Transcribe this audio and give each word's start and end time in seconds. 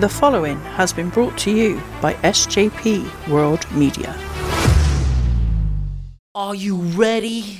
The 0.00 0.08
following 0.08 0.58
has 0.80 0.94
been 0.94 1.10
brought 1.10 1.36
to 1.40 1.50
you 1.50 1.78
by 2.00 2.14
SJP 2.14 3.28
World 3.28 3.70
Media. 3.70 4.16
Are 6.34 6.54
you 6.54 6.76
ready? 6.96 7.58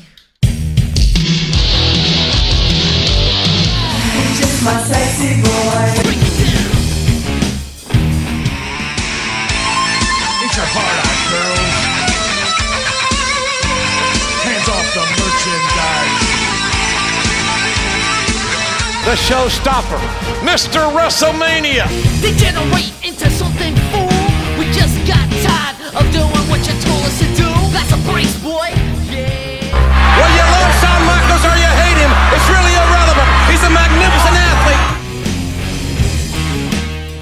my 4.65 4.81
sexy 4.85 5.43
boy. 5.43 5.85
Eat 10.41 10.57
your 10.57 10.69
heart 10.73 10.97
out, 11.05 11.21
girls. 11.29 11.77
Hands 14.45 14.69
off 14.71 14.89
the 14.95 15.05
merchandise. 15.21 16.20
The 19.11 19.17
showstopper, 19.17 19.99
Mr. 20.47 20.87
WrestleMania. 20.95 21.83
Degenerate 22.23 22.95
into 23.03 23.29
something 23.29 23.75
fool. 23.91 24.07
We 24.57 24.71
just 24.71 24.95
got 25.03 25.27
tired 25.43 25.75
of 25.99 26.07
doing 26.15 26.47
what 26.47 26.63
you 26.63 26.71
told 26.79 27.03
us 27.03 27.19
to 27.19 27.27
do. 27.35 27.51
That's 27.75 27.91
a 27.91 27.99
brace, 28.07 28.39
boy. 28.39 28.71
Yeah. 29.11 29.67
Well, 30.15 30.31
you 30.31 30.47
love 30.55 30.71
Shawn 30.79 31.03
Michaels 31.11 31.43
or 31.43 31.59
you 31.59 31.67
hate 31.83 31.99
him, 31.99 32.13
it's 32.31 32.47
really 32.55 32.71
irrelevant. 32.71 33.27
He's 33.51 33.65
a 33.67 33.73
magnificent 33.75 34.37
athlete. 34.47 34.87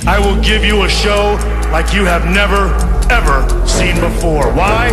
I 0.07 0.19
will 0.21 0.37
give 0.45 0.63
you 0.63 0.85
a 0.85 0.91
show 0.91 1.41
like 1.73 1.95
you 1.95 2.05
have 2.05 2.27
never, 2.27 2.69
ever 3.09 3.49
seen 3.67 3.99
before. 3.99 4.53
Why? 4.53 4.91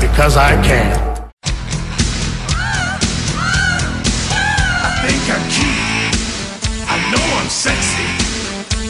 Because 0.00 0.36
I 0.36 0.54
can. 0.62 1.11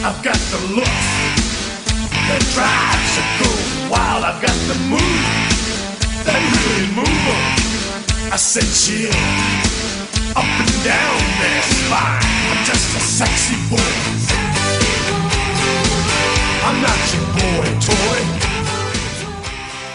I've 0.05 0.21
got 0.21 0.35
the 0.35 0.59
looks. 0.75 1.07
The 2.27 2.37
drive 2.51 3.03
to 3.15 3.23
go 3.39 3.49
wild. 3.89 4.25
I've 4.25 4.41
got 4.41 4.57
the 4.67 4.75
move. 4.91 5.23
That 6.25 6.43
really 6.51 6.87
move 6.91 7.07
'em. 7.07 8.33
I 8.33 8.35
said 8.35 8.67
chill. 8.67 9.15
Up 10.35 10.43
and 10.43 10.75
down 10.83 11.19
their 11.39 11.61
spine. 11.63 12.19
I'm 12.51 12.65
just 12.65 12.97
a 12.97 12.99
sexy 12.99 13.55
boy. 13.71 13.79
I'm 16.67 16.81
not 16.81 16.99
your 17.13 17.27
boy 17.39 17.67
toy. 17.79 18.19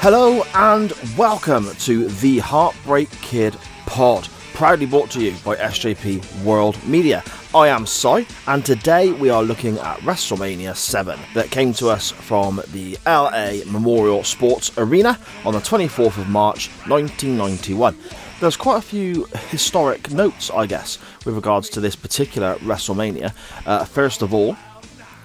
Hello 0.01 0.43
and 0.55 0.95
welcome 1.19 1.69
to 1.81 2.09
the 2.09 2.39
Heartbreak 2.39 3.11
Kid 3.21 3.55
Pod, 3.85 4.27
proudly 4.59 4.87
brought 4.87 5.09
to 5.09 5.21
you 5.21 5.31
by 5.45 5.55
SJP 5.55 6.43
World 6.43 6.77
Media. 6.85 7.23
I 7.55 7.69
am 7.69 7.87
Cy, 7.87 8.27
and 8.49 8.67
today 8.67 9.13
we 9.13 9.31
are 9.31 9.41
looking 9.41 9.79
at 9.79 9.99
WrestleMania 9.99 10.75
7 10.75 11.17
that 11.35 11.53
came 11.53 11.73
to 11.75 11.89
us 11.91 12.11
from 12.11 12.61
the 12.73 12.99
LA 13.07 13.61
Memorial 13.71 14.25
Sports 14.25 14.77
Arena 14.77 15.17
on 15.45 15.55
the 15.55 15.61
24th 15.61 16.19
of 16.19 16.29
March 16.29 16.71
1991. 16.89 17.97
There's 18.41 18.57
quite 18.57 18.79
a 18.79 18.83
few 18.83 19.27
historic 19.51 20.11
notes, 20.11 20.51
I 20.51 20.67
guess, 20.67 20.99
with 21.25 21.37
regards 21.37 21.69
to 21.71 21.81
this 21.81 21.95
particular 21.95 22.57
WrestleMania. 22.57 23.33
Uh, 23.65 23.85
first 23.85 24.23
of 24.23 24.35
all, 24.35 24.57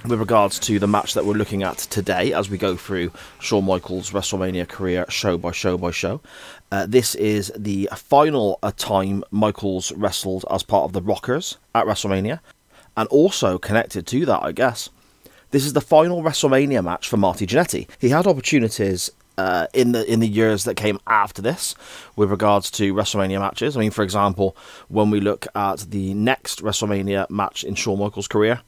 with 0.05 0.19
regards 0.19 0.59
to 0.59 0.79
the 0.79 0.87
match 0.87 1.13
that 1.13 1.25
we're 1.25 1.33
looking 1.33 1.63
at 1.63 1.77
today 1.77 2.33
as 2.33 2.49
we 2.49 2.57
go 2.57 2.75
through 2.75 3.11
Shawn 3.39 3.65
Michaels' 3.65 4.11
WrestleMania 4.11 4.67
career 4.67 5.05
show 5.09 5.37
by 5.37 5.51
show 5.51 5.77
by 5.77 5.91
show. 5.91 6.19
Uh, 6.71 6.85
this 6.85 7.15
is 7.15 7.51
the 7.57 7.87
final 7.95 8.59
uh, 8.61 8.71
time 8.75 9.23
Michaels 9.31 9.91
wrestled 9.93 10.45
as 10.51 10.63
part 10.63 10.83
of 10.83 10.93
the 10.93 11.01
Rockers 11.01 11.57
at 11.73 11.85
WrestleMania, 11.85 12.41
and 12.97 13.07
also 13.09 13.57
connected 13.57 14.05
to 14.07 14.25
that, 14.25 14.43
I 14.43 14.51
guess. 14.51 14.89
This 15.51 15.65
is 15.65 15.73
the 15.73 15.81
final 15.81 16.21
WrestleMania 16.21 16.83
match 16.83 17.07
for 17.07 17.17
Marty 17.17 17.47
Jannetty. 17.47 17.87
He 17.99 18.09
had 18.09 18.27
opportunities 18.27 19.09
uh, 19.37 19.67
in 19.73 19.93
the 19.93 20.11
in 20.11 20.19
the 20.19 20.27
years 20.27 20.63
that 20.65 20.75
came 20.75 20.99
after 21.07 21.41
this 21.41 21.75
with 22.15 22.29
regards 22.29 22.69
to 22.71 22.93
WrestleMania 22.93 23.39
matches. 23.39 23.77
I 23.77 23.79
mean, 23.79 23.91
for 23.91 24.03
example, 24.03 24.57
when 24.89 25.09
we 25.09 25.19
look 25.19 25.47
at 25.55 25.91
the 25.91 26.13
next 26.13 26.61
WrestleMania 26.61 27.29
match 27.29 27.63
in 27.63 27.75
Shawn 27.75 27.99
Michaels' 27.99 28.27
career, 28.27 28.61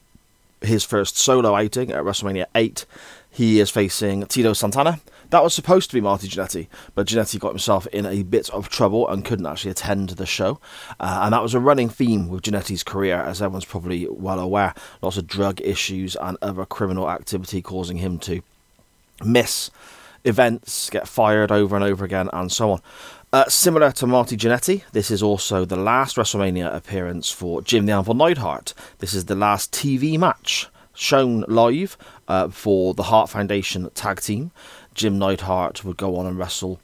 his 0.62 0.84
first 0.84 1.18
solo 1.18 1.56
outing 1.56 1.92
at 1.92 2.04
WrestleMania 2.04 2.46
8. 2.56 2.86
He 3.30 3.60
is 3.60 3.70
facing 3.70 4.26
Tito 4.28 4.54
Santana. 4.54 5.00
That 5.30 5.44
was 5.44 5.54
supposed 5.54 5.90
to 5.90 5.96
be 5.96 6.02
Marty 6.02 6.28
Jannetty, 6.28 6.68
but 6.94 7.08
Jannetty 7.08 7.40
got 7.40 7.50
himself 7.50 7.88
in 7.88 8.06
a 8.06 8.24
bit 8.24 8.50
of 8.52 8.70
trouble 8.70 9.08
and 9.10 9.26
couldn't 9.26 9.46
actually 9.46 9.72
attend 9.72 10.10
the 10.10 10.26
show. 10.26 10.60
Uh, 11.00 11.22
and 11.24 11.34
that 11.34 11.42
was 11.42 11.54
a 11.54 11.60
running 11.60 11.90
theme 11.90 12.30
with 12.30 12.44
Jannetty's 12.44 12.84
career, 12.84 13.18
as 13.18 13.42
everyone's 13.42 13.66
probably 13.66 14.08
well 14.10 14.40
aware. 14.40 14.74
Lots 15.02 15.18
of 15.18 15.28
drug 15.28 15.60
issues 15.62 16.16
and 16.16 16.38
other 16.42 16.66
criminal 16.66 17.10
activity 17.10 17.62
causing 17.62 17.98
him 17.98 18.20
to 18.20 18.42
miss 19.24 19.72
events, 20.24 20.90
get 20.90 21.08
fired 21.08 21.52
over 21.52 21.76
and 21.76 21.84
over 21.84 22.06
again, 22.06 22.30
and 22.34 22.52
so 22.52 22.72
on. 22.72 22.82
Uh, 23.36 23.44
similar 23.50 23.92
to 23.92 24.08
Marty 24.08 24.38
Jannetty, 24.38 24.84
this 24.94 25.12
is 25.12 25.22
also 25.22 25.66
the 25.66 25.76
last 25.76 26.16
WrestleMania 26.16 26.74
appearance 26.74 27.30
for 27.30 27.62
Jim 27.62 27.86
the 27.86 27.92
Anvil 27.92 28.14
Neidhart. 28.14 28.74
This 29.00 29.14
is 29.14 29.26
the 29.26 29.36
last 29.36 29.74
TV 29.74 30.18
match 30.18 30.70
shown 30.94 31.44
live 31.50 31.98
uh, 32.30 32.48
for 32.48 32.94
the 32.94 33.04
Hart 33.04 33.30
Foundation 33.30 33.90
tag 33.90 34.22
team. 34.22 34.52
Jim 34.94 35.20
Neidhart 35.20 35.84
would 35.84 35.98
go 35.98 36.16
on 36.16 36.26
and 36.26 36.40
wrestle 36.40 36.80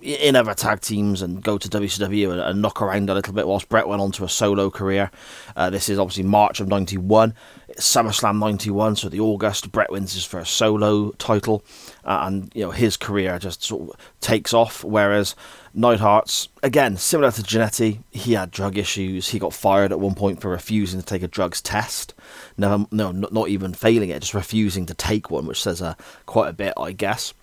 in 0.00 0.36
other 0.36 0.54
tag 0.54 0.80
teams 0.80 1.20
and 1.20 1.42
go 1.42 1.58
to 1.58 1.68
WCW 1.68 2.32
and, 2.32 2.40
and, 2.40 2.62
knock 2.62 2.80
around 2.80 3.10
a 3.10 3.14
little 3.14 3.34
bit 3.34 3.46
whilst 3.46 3.68
Bret 3.68 3.86
went 3.86 4.00
on 4.00 4.12
to 4.12 4.24
a 4.24 4.28
solo 4.30 4.70
career. 4.70 5.10
Uh, 5.54 5.68
this 5.68 5.90
is 5.90 5.98
obviously 5.98 6.22
March 6.22 6.60
of 6.60 6.68
91, 6.68 7.34
SummerSlam 7.76 8.38
91, 8.38 8.96
so 8.96 9.08
the 9.10 9.20
August, 9.20 9.70
Bret 9.70 9.90
wins 9.90 10.14
his 10.14 10.24
first 10.24 10.54
solo 10.54 11.10
title 11.12 11.62
uh, 12.04 12.20
and 12.22 12.50
you 12.54 12.64
know 12.64 12.70
his 12.70 12.96
career 12.96 13.38
just 13.38 13.62
sort 13.62 13.90
of 13.90 13.96
takes 14.20 14.54
off, 14.54 14.82
whereas 14.82 15.34
Neidhart's, 15.76 16.48
again, 16.62 16.96
similar 16.96 17.30
to 17.30 17.42
Jannetty, 17.42 18.02
he 18.10 18.32
had 18.32 18.50
drug 18.50 18.76
issues. 18.76 19.28
He 19.28 19.38
got 19.38 19.54
fired 19.54 19.92
at 19.92 20.00
one 20.00 20.14
point 20.14 20.40
for 20.40 20.50
refusing 20.50 21.00
to 21.00 21.06
take 21.06 21.22
a 21.22 21.28
drugs 21.28 21.60
test. 21.60 22.12
Never, 22.56 22.86
no, 22.90 23.12
not 23.12 23.48
even 23.48 23.72
failing 23.72 24.10
it, 24.10 24.20
just 24.20 24.34
refusing 24.34 24.86
to 24.86 24.94
take 24.94 25.30
one, 25.30 25.46
which 25.46 25.62
says 25.62 25.80
uh, 25.80 25.94
quite 26.26 26.48
a 26.48 26.52
bit, 26.52 26.74
I 26.76 26.92
guess. 26.92 27.34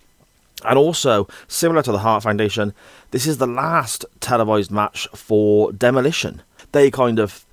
And 0.66 0.78
also, 0.78 1.28
similar 1.48 1.82
to 1.84 1.92
the 1.92 2.00
Hart 2.00 2.24
Foundation, 2.24 2.74
this 3.12 3.28
is 3.28 3.38
the 3.38 3.48
last 3.48 4.06
televised 4.20 4.72
match 4.72 5.08
for 5.14 5.72
Demolition. 5.72 6.42
They 6.72 6.92
kind 6.92 7.20
of 7.20 7.46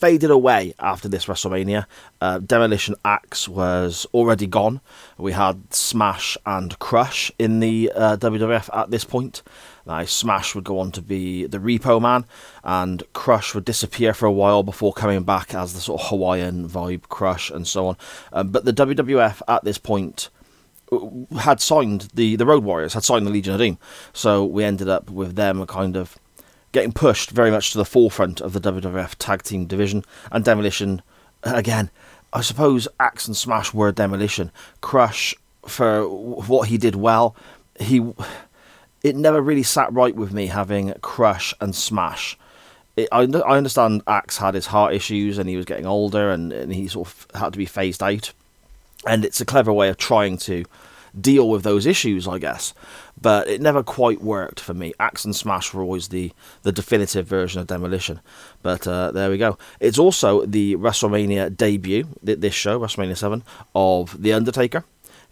faded 0.00 0.30
away 0.30 0.74
after 0.78 1.08
this 1.08 1.26
WrestleMania. 1.26 1.84
Uh, 2.20 2.38
Demolition 2.38 2.94
Axe 3.04 3.48
was 3.48 4.06
already 4.14 4.46
gone. 4.46 4.80
We 5.18 5.32
had 5.32 5.74
Smash 5.74 6.38
and 6.46 6.78
Crush 6.78 7.30
in 7.38 7.60
the 7.60 7.92
uh, 7.94 8.16
WWF 8.16 8.74
at 8.74 8.90
this 8.90 9.04
point. 9.04 9.42
Now, 9.90 10.04
Smash 10.04 10.54
would 10.54 10.62
go 10.62 10.78
on 10.78 10.92
to 10.92 11.02
be 11.02 11.46
the 11.46 11.58
Repo 11.58 12.00
Man, 12.00 12.24
and 12.62 13.02
Crush 13.12 13.56
would 13.56 13.64
disappear 13.64 14.14
for 14.14 14.26
a 14.26 14.30
while 14.32 14.62
before 14.62 14.92
coming 14.92 15.24
back 15.24 15.52
as 15.52 15.74
the 15.74 15.80
sort 15.80 16.00
of 16.00 16.08
Hawaiian 16.08 16.68
vibe 16.68 17.08
Crush 17.08 17.50
and 17.50 17.66
so 17.66 17.88
on. 17.88 17.96
Um, 18.32 18.50
but 18.50 18.64
the 18.64 18.72
WWF 18.72 19.42
at 19.48 19.64
this 19.64 19.78
point 19.78 20.28
had 21.40 21.60
signed 21.60 22.08
the 22.14 22.36
the 22.36 22.46
Road 22.46 22.62
Warriors 22.62 22.94
had 22.94 23.02
signed 23.02 23.26
the 23.26 23.32
Legion 23.32 23.54
of 23.54 23.58
Doom, 23.58 23.78
so 24.12 24.44
we 24.44 24.62
ended 24.62 24.88
up 24.88 25.10
with 25.10 25.34
them 25.34 25.66
kind 25.66 25.96
of 25.96 26.16
getting 26.70 26.92
pushed 26.92 27.30
very 27.32 27.50
much 27.50 27.72
to 27.72 27.78
the 27.78 27.84
forefront 27.84 28.40
of 28.40 28.52
the 28.52 28.60
WWF 28.60 29.16
tag 29.18 29.42
team 29.42 29.66
division 29.66 30.04
and 30.30 30.44
Demolition 30.44 31.02
again. 31.42 31.90
I 32.32 32.42
suppose 32.42 32.86
Axe 33.00 33.26
and 33.26 33.36
Smash 33.36 33.74
were 33.74 33.90
Demolition. 33.90 34.52
Crush 34.82 35.34
for 35.66 36.08
what 36.08 36.68
he 36.68 36.78
did 36.78 36.94
well, 36.94 37.34
he 37.80 37.98
it 39.02 39.16
never 39.16 39.40
really 39.40 39.62
sat 39.62 39.92
right 39.92 40.14
with 40.14 40.32
me 40.32 40.46
having 40.46 40.92
Crush 41.00 41.54
and 41.60 41.74
Smash. 41.74 42.38
It, 42.96 43.08
I, 43.12 43.22
I 43.22 43.56
understand 43.56 44.02
Axe 44.06 44.38
had 44.38 44.54
his 44.54 44.66
heart 44.66 44.94
issues 44.94 45.38
and 45.38 45.48
he 45.48 45.56
was 45.56 45.64
getting 45.64 45.86
older 45.86 46.30
and, 46.30 46.52
and 46.52 46.72
he 46.72 46.88
sort 46.88 47.08
of 47.08 47.26
had 47.34 47.52
to 47.52 47.58
be 47.58 47.66
phased 47.66 48.02
out 48.02 48.32
and 49.06 49.24
it's 49.24 49.40
a 49.40 49.44
clever 49.44 49.72
way 49.72 49.88
of 49.88 49.96
trying 49.96 50.36
to 50.36 50.64
deal 51.18 51.48
with 51.48 51.62
those 51.62 51.86
issues, 51.86 52.28
I 52.28 52.38
guess. 52.38 52.74
But 53.20 53.48
it 53.48 53.60
never 53.60 53.82
quite 53.82 54.22
worked 54.22 54.60
for 54.60 54.74
me. 54.74 54.92
Axe 55.00 55.24
and 55.24 55.34
Smash 55.34 55.74
were 55.74 55.82
always 55.82 56.08
the, 56.08 56.32
the 56.62 56.72
definitive 56.72 57.26
version 57.26 57.60
of 57.60 57.66
Demolition. 57.66 58.20
But 58.62 58.86
uh, 58.86 59.10
there 59.10 59.30
we 59.30 59.38
go. 59.38 59.58
It's 59.78 59.98
also 59.98 60.46
the 60.46 60.76
WrestleMania 60.76 61.56
debut, 61.56 62.08
this 62.22 62.54
show, 62.54 62.78
WrestleMania 62.78 63.16
7, 63.16 63.42
of 63.74 64.22
The 64.22 64.32
Undertaker, 64.32 64.84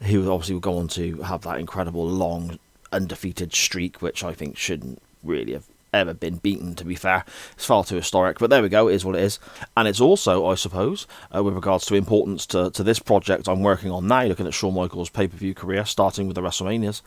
who 0.03 0.31
obviously 0.31 0.55
will 0.55 0.61
go 0.61 0.79
on 0.79 0.89
to 0.89 1.23
have 1.23 1.43
that 1.43 1.61
incredible 1.61 2.07
long 2.07 2.59
undefeated 2.93 3.55
streak, 3.55 4.03
which 4.03 4.25
I 4.25 4.33
think 4.33 4.57
shouldn't 4.57 5.03
really 5.23 5.53
have 5.53 5.67
ever 5.93 6.15
been 6.15 6.37
beaten, 6.37 6.75
to 6.75 6.85
be 6.85 6.95
fair. 6.95 7.25
It's 7.55 7.65
far 7.65 7.85
too 7.85 7.97
historic, 7.97 8.39
but 8.39 8.51
there 8.51 8.63
we 8.63 8.69
go, 8.69 8.89
it 8.89 8.95
is 8.95 9.05
what 9.05 9.17
it 9.17 9.23
is. 9.23 9.39
And 9.77 9.89
it's 9.89 10.01
also, 10.01 10.47
I 10.47 10.55
suppose, 10.55 11.07
uh, 11.35 11.43
with 11.43 11.55
regards 11.55 11.87
to 11.87 11.95
importance 11.95 12.47
to, 12.47 12.71
to 12.71 12.83
this 12.83 12.99
project 12.99 13.49
I'm 13.49 13.63
working 13.63 13.91
on 13.91 14.07
now, 14.07 14.25
looking 14.25 14.47
at 14.47 14.55
Shawn 14.55 14.75
Michaels' 14.75 15.11
pay 15.11 15.29
per 15.29 15.37
view 15.37 15.55
career, 15.55 15.85
starting 15.85 16.27
with 16.27 16.35
the 16.35 16.43
WrestleManias, 16.43 17.03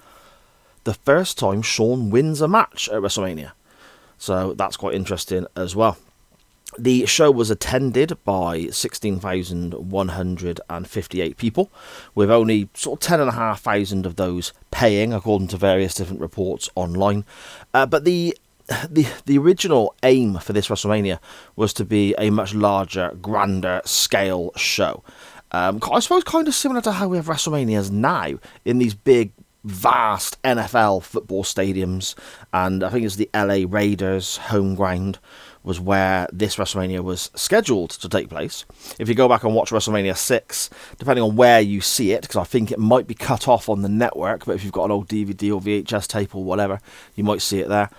the 0.84 0.94
first 0.94 1.38
time 1.38 1.62
Shawn 1.62 2.10
wins 2.10 2.42
a 2.42 2.48
match 2.48 2.90
at 2.90 3.02
WrestleMania. 3.02 3.52
So 4.18 4.54
that's 4.54 4.78
quite 4.78 4.96
interesting 4.96 5.46
as 5.56 5.76
well. 5.76 5.98
The 6.78 7.06
show 7.06 7.32
was 7.32 7.52
attended 7.52 8.18
by 8.24 8.68
16,158 8.68 11.38
people, 11.38 11.70
with 12.16 12.32
only 12.32 12.70
sort 12.74 13.04
of 13.04 13.08
10,500 13.08 14.06
of 14.06 14.16
those 14.16 14.54
paying, 14.72 15.12
according 15.14 15.50
to 15.50 15.58
various 15.58 15.96
different 15.96 16.22
reports 16.22 16.70
online. 16.76 17.26
Uh, 17.74 17.86
but 17.86 18.06
the 18.06 18.38
the 18.90 19.06
the 19.26 19.38
original 19.38 19.94
aim 20.04 20.38
for 20.38 20.54
this 20.54 20.70
WrestleMania 20.70 21.20
was 21.56 21.74
to 21.74 21.86
be 21.86 22.16
a 22.18 22.30
much 22.30 22.54
larger, 22.54 23.12
grander 23.22 23.82
scale 23.86 24.52
show. 24.56 25.04
Um, 25.52 25.80
I 25.92 26.00
suppose 26.00 26.24
kind 26.24 26.48
of 26.48 26.56
similar 26.56 26.82
to 26.82 26.94
how 26.94 27.10
we 27.10 27.18
have 27.18 27.26
WrestleManias 27.26 27.92
now 27.92 28.40
in 28.64 28.78
these 28.78 28.94
big, 28.94 29.34
vast 29.66 30.42
NFL 30.44 31.04
football 31.04 31.44
stadiums, 31.44 32.16
and 32.54 32.84
I 32.84 32.90
think 32.90 33.06
it's 33.06 33.18
the 33.18 33.30
LA 33.34 33.66
Raiders 33.68 34.38
home 34.38 34.76
ground 34.76 35.20
was 35.64 35.80
where 35.80 36.28
this 36.32 36.56
WrestleMania 36.56 37.02
was 37.02 37.30
scheduled 37.36 37.92
to 37.92 38.10
take 38.10 38.30
place. 38.30 38.66
If 39.00 39.08
you 39.08 39.16
go 39.16 39.30
back 39.30 39.44
and 39.44 39.54
watch 39.54 39.70
WrestleMania 39.70 40.18
6, 40.18 40.70
depending 40.98 41.24
on 41.24 41.36
where 41.36 41.62
you 41.62 41.82
see 41.82 42.12
it, 42.12 42.22
because 42.22 42.38
I 42.38 42.44
think 42.44 42.72
it 42.72 42.80
might 42.80 43.08
be 43.08 43.14
cut 43.14 43.48
off 43.48 43.70
on 43.70 43.82
the 43.82 43.90
network, 43.90 44.46
but 44.46 44.56
if 44.56 44.64
you've 44.64 44.74
got 44.74 44.86
an 44.86 44.92
old 44.92 45.08
DVD 45.08 45.54
or 45.54 45.62
VHS 45.62 46.08
tape 46.08 46.36
or 46.36 46.44
whatever, 46.44 46.80
you 47.16 47.24
might 47.24 47.42
see 47.42 47.60
it 47.60 47.70
there. 47.70 47.90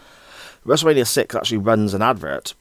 WrestleMania 0.67 1.07
6 1.07 1.35
actually 1.35 1.59
runs 1.59 1.95
an 1.95 2.03
advert 2.03 2.55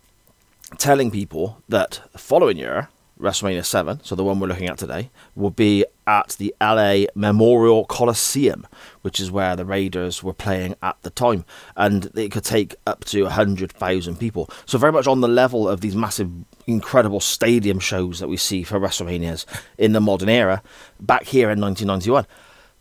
telling 0.78 1.12
people 1.12 1.62
that 1.68 2.02
the 2.12 2.18
following 2.18 2.58
year, 2.58 2.90
WrestleMania 3.22 3.66
7, 3.66 4.04
so 4.04 4.16
the 4.16 4.24
one 4.24 4.40
we're 4.40 4.48
looking 4.48 4.68
at 4.68 4.78
today, 4.78 5.10
will 5.36 5.52
be 5.52 5.86
at 6.08 6.30
the 6.40 6.54
LA 6.60 7.06
Memorial 7.16 7.86
Coliseum, 7.86 8.68
which 9.02 9.20
is 9.20 9.32
where 9.32 9.56
the 9.56 9.66
Raiders 9.66 10.24
were 10.24 10.34
playing 10.34 10.76
at 10.82 11.02
the 11.04 11.10
time. 11.10 11.46
And 11.76 12.12
it 12.16 12.32
could 12.32 12.44
take 12.44 12.76
up 12.86 13.06
to 13.06 13.24
100,000 13.24 14.18
people. 14.18 14.50
So, 14.66 14.78
very 14.78 14.92
much 14.92 15.08
on 15.08 15.22
the 15.22 15.28
level 15.28 15.70
of 15.70 15.82
these 15.82 15.96
massive, 15.96 16.32
incredible 16.68 17.20
stadium 17.20 17.80
shows 17.80 18.20
that 18.20 18.28
we 18.28 18.38
see 18.38 18.64
for 18.64 18.80
WrestleManias 18.80 19.46
in 19.78 19.94
the 19.94 20.02
modern 20.02 20.30
era, 20.30 20.62
back 21.00 21.24
here 21.24 21.50
in 21.50 21.62
1991. 21.62 22.26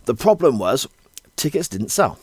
The 0.06 0.14
problem 0.14 0.58
was, 0.58 0.88
tickets 1.36 1.68
didn't 1.68 1.90
sell. 1.90 2.18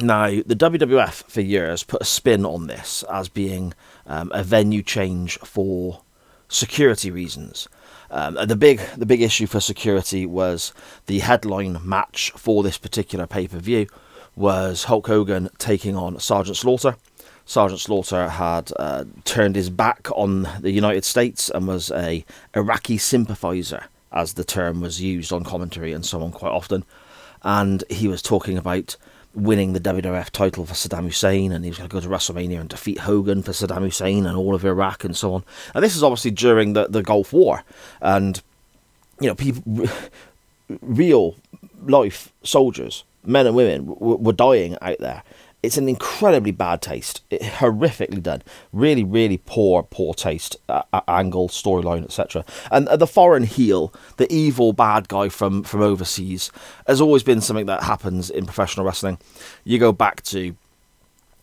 Now, 0.00 0.28
the 0.28 0.54
WWF 0.54 1.24
for 1.24 1.40
years 1.40 1.82
put 1.82 2.02
a 2.02 2.04
spin 2.04 2.46
on 2.46 2.68
this 2.68 3.02
as 3.10 3.28
being 3.28 3.74
um, 4.06 4.30
a 4.32 4.44
venue 4.44 4.82
change 4.82 5.38
for 5.38 6.02
security 6.48 7.10
reasons. 7.10 7.68
Um, 8.10 8.38
the 8.46 8.56
big 8.56 8.80
the 8.96 9.06
big 9.06 9.20
issue 9.20 9.46
for 9.46 9.60
security 9.60 10.24
was 10.24 10.72
the 11.06 11.18
headline 11.18 11.78
match 11.82 12.32
for 12.36 12.62
this 12.62 12.78
particular 12.78 13.26
pay 13.26 13.46
per 13.48 13.58
view 13.58 13.86
was 14.34 14.84
Hulk 14.84 15.06
Hogan 15.08 15.50
taking 15.58 15.96
on 15.96 16.18
Sergeant 16.20 16.56
Slaughter. 16.56 16.96
Sergeant 17.44 17.80
Slaughter 17.80 18.28
had 18.28 18.70
uh, 18.78 19.04
turned 19.24 19.56
his 19.56 19.68
back 19.70 20.08
on 20.14 20.48
the 20.60 20.70
United 20.70 21.04
States 21.04 21.50
and 21.50 21.66
was 21.66 21.90
a 21.90 22.24
Iraqi 22.54 22.98
sympathizer, 22.98 23.84
as 24.12 24.34
the 24.34 24.44
term 24.44 24.80
was 24.80 25.00
used 25.02 25.32
on 25.32 25.44
commentary 25.44 25.92
and 25.92 26.04
so 26.04 26.22
on 26.22 26.30
quite 26.30 26.52
often. 26.52 26.84
And 27.42 27.84
he 27.88 28.06
was 28.06 28.22
talking 28.22 28.58
about 28.58 28.96
winning 29.38 29.72
the 29.72 29.80
WWF 29.80 30.30
title 30.30 30.66
for 30.66 30.74
Saddam 30.74 31.04
Hussein, 31.04 31.52
and 31.52 31.64
he 31.64 31.70
was 31.70 31.78
going 31.78 31.88
to 31.88 31.94
go 31.94 32.00
to 32.00 32.08
WrestleMania 32.08 32.60
and 32.60 32.68
defeat 32.68 32.98
Hogan 32.98 33.42
for 33.42 33.52
Saddam 33.52 33.82
Hussein 33.82 34.26
and 34.26 34.36
all 34.36 34.54
of 34.54 34.64
Iraq 34.64 35.04
and 35.04 35.16
so 35.16 35.34
on. 35.34 35.44
And 35.74 35.84
this 35.84 35.96
is 35.96 36.02
obviously 36.02 36.30
during 36.32 36.72
the, 36.72 36.88
the 36.88 37.02
Gulf 37.02 37.32
War, 37.32 37.62
and 38.00 38.40
you 39.20 39.28
know, 39.28 39.34
people, 39.34 39.88
real 40.80 41.36
life 41.82 42.32
soldiers, 42.42 43.04
men 43.24 43.46
and 43.46 43.56
women, 43.56 43.86
were 43.86 44.32
dying 44.32 44.76
out 44.82 44.98
there. 44.98 45.22
It's 45.62 45.76
an 45.76 45.88
incredibly 45.88 46.52
bad 46.52 46.82
taste, 46.82 47.22
it, 47.30 47.42
horrifically 47.42 48.22
done. 48.22 48.42
Really, 48.72 49.02
really 49.02 49.38
poor, 49.38 49.82
poor 49.82 50.14
taste, 50.14 50.56
uh, 50.68 50.82
uh, 50.92 51.00
angle, 51.08 51.48
storyline, 51.48 52.04
etc. 52.04 52.44
And 52.70 52.86
uh, 52.88 52.96
the 52.96 53.08
foreign 53.08 53.42
heel, 53.42 53.92
the 54.18 54.32
evil 54.32 54.72
bad 54.72 55.08
guy 55.08 55.28
from 55.28 55.64
from 55.64 55.82
overseas, 55.82 56.52
has 56.86 57.00
always 57.00 57.24
been 57.24 57.40
something 57.40 57.66
that 57.66 57.82
happens 57.82 58.30
in 58.30 58.46
professional 58.46 58.86
wrestling. 58.86 59.18
You 59.64 59.78
go 59.78 59.90
back 59.92 60.22
to 60.24 60.54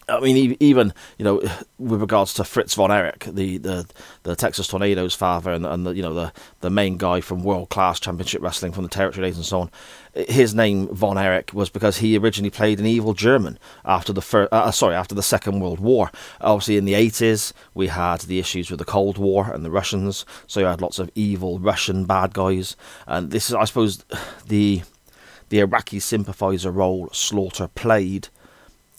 I 0.07 0.19
mean, 0.19 0.56
even 0.60 0.94
you 1.18 1.25
know, 1.25 1.42
with 1.80 2.02
regards 2.02 2.34
to 2.36 2.44
Fritz 2.44 2.75
von 2.75 2.92
Erich, 2.92 3.25
the, 3.25 3.57
the, 3.57 3.88
the 4.24 4.36
Texas 4.36 4.68
Tornado's 4.68 5.16
father, 5.16 5.52
and, 5.52 5.66
and 5.66 5.86
the 5.86 5.96
you 5.96 6.02
know 6.02 6.13
the, 6.13 6.31
the 6.62 6.69
main 6.69 6.98
guy 6.98 7.22
from 7.22 7.44
world 7.44 7.69
class 7.69 8.00
championship 8.00 8.42
wrestling 8.42 8.72
from 8.72 8.84
the 8.84 8.90
territory 8.90 9.25
days 9.25 9.36
and 9.36 9.46
so 9.46 9.62
on, 9.62 9.72
his 10.13 10.54
name 10.54 10.88
von 10.94 11.18
Erich 11.18 11.52
was 11.54 11.69
because 11.69 11.98
he 11.98 12.18
originally 12.18 12.52
played 12.52 12.80
an 12.80 12.86
evil 12.86 13.13
German 13.13 13.57
after 13.84 14.13
the 14.13 14.22
first, 14.22 14.54
uh, 14.54 14.69
sorry, 14.72 14.96
after 14.96 15.16
the 15.16 15.24
Second 15.24 15.60
World 15.60 15.80
War. 15.80 16.12
Obviously, 16.40 16.78
in 16.78 16.86
the 16.86 16.94
eighties, 16.94 17.54
we 17.74 17.88
had 17.88 18.22
the 18.22 18.38
issues 18.38 18.69
with 18.69 18.80
the 18.80 18.86
Cold 18.86 19.18
War 19.18 19.52
and 19.52 19.66
the 19.66 19.72
Russians, 19.72 20.25
so 20.46 20.60
you 20.60 20.68
had 20.68 20.81
lots 20.81 21.00
of 21.00 21.10
evil 21.16 21.57
Russian 21.57 22.06
bad 22.06 22.34
guys, 22.34 22.75
and 23.07 23.31
this 23.31 23.50
is, 23.50 23.56
I 23.56 23.66
suppose, 23.66 24.06
the 24.48 24.84
the 25.50 25.60
Iraqi 25.60 26.00
sympathizer 26.00 26.72
role 26.72 27.10
Slaughter 27.12 27.68
played 27.68 28.30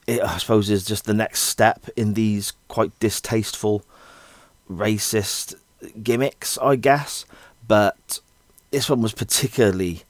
it, 0.06 0.22
I 0.22 0.38
suppose, 0.38 0.70
is 0.70 0.84
just 0.84 1.04
the 1.04 1.14
next 1.14 1.42
step 1.42 1.88
in 1.96 2.14
these 2.14 2.52
quite 2.68 2.98
distasteful, 3.00 3.84
racist 4.70 5.54
gimmicks, 6.02 6.58
I 6.58 6.76
guess. 6.76 7.24
But 7.66 8.20
this 8.70 8.88
one 8.88 9.02
was 9.02 9.12
particularly 9.12 10.02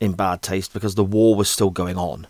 in 0.00 0.12
bad 0.12 0.42
taste 0.42 0.72
because 0.72 0.94
the 0.94 1.04
war 1.04 1.34
was 1.34 1.50
still 1.50 1.70
going 1.70 1.96
on. 1.96 2.26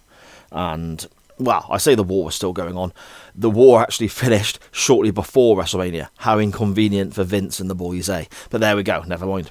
And, 0.51 1.07
well, 1.39 1.67
I 1.71 1.79
say 1.79 1.95
the 1.95 2.03
war 2.03 2.25
was 2.25 2.35
still 2.35 2.53
going 2.53 2.77
on. 2.77 2.93
The 3.35 3.51
war 3.51 3.81
actually 3.81 4.09
finished 4.25 4.59
shortly 4.73 5.11
before 5.11 5.57
WrestleMania. 5.57 6.09
How 6.19 6.39
inconvenient 6.39 7.15
for 7.15 7.25
Vince 7.25 7.61
and 7.61 7.71
the 7.71 7.75
boys, 7.75 8.09
eh? 8.09 8.25
But 8.51 8.61
there 8.61 8.77
we 8.77 8.83
go, 8.83 9.03
never 9.03 9.27
mind. 9.27 9.51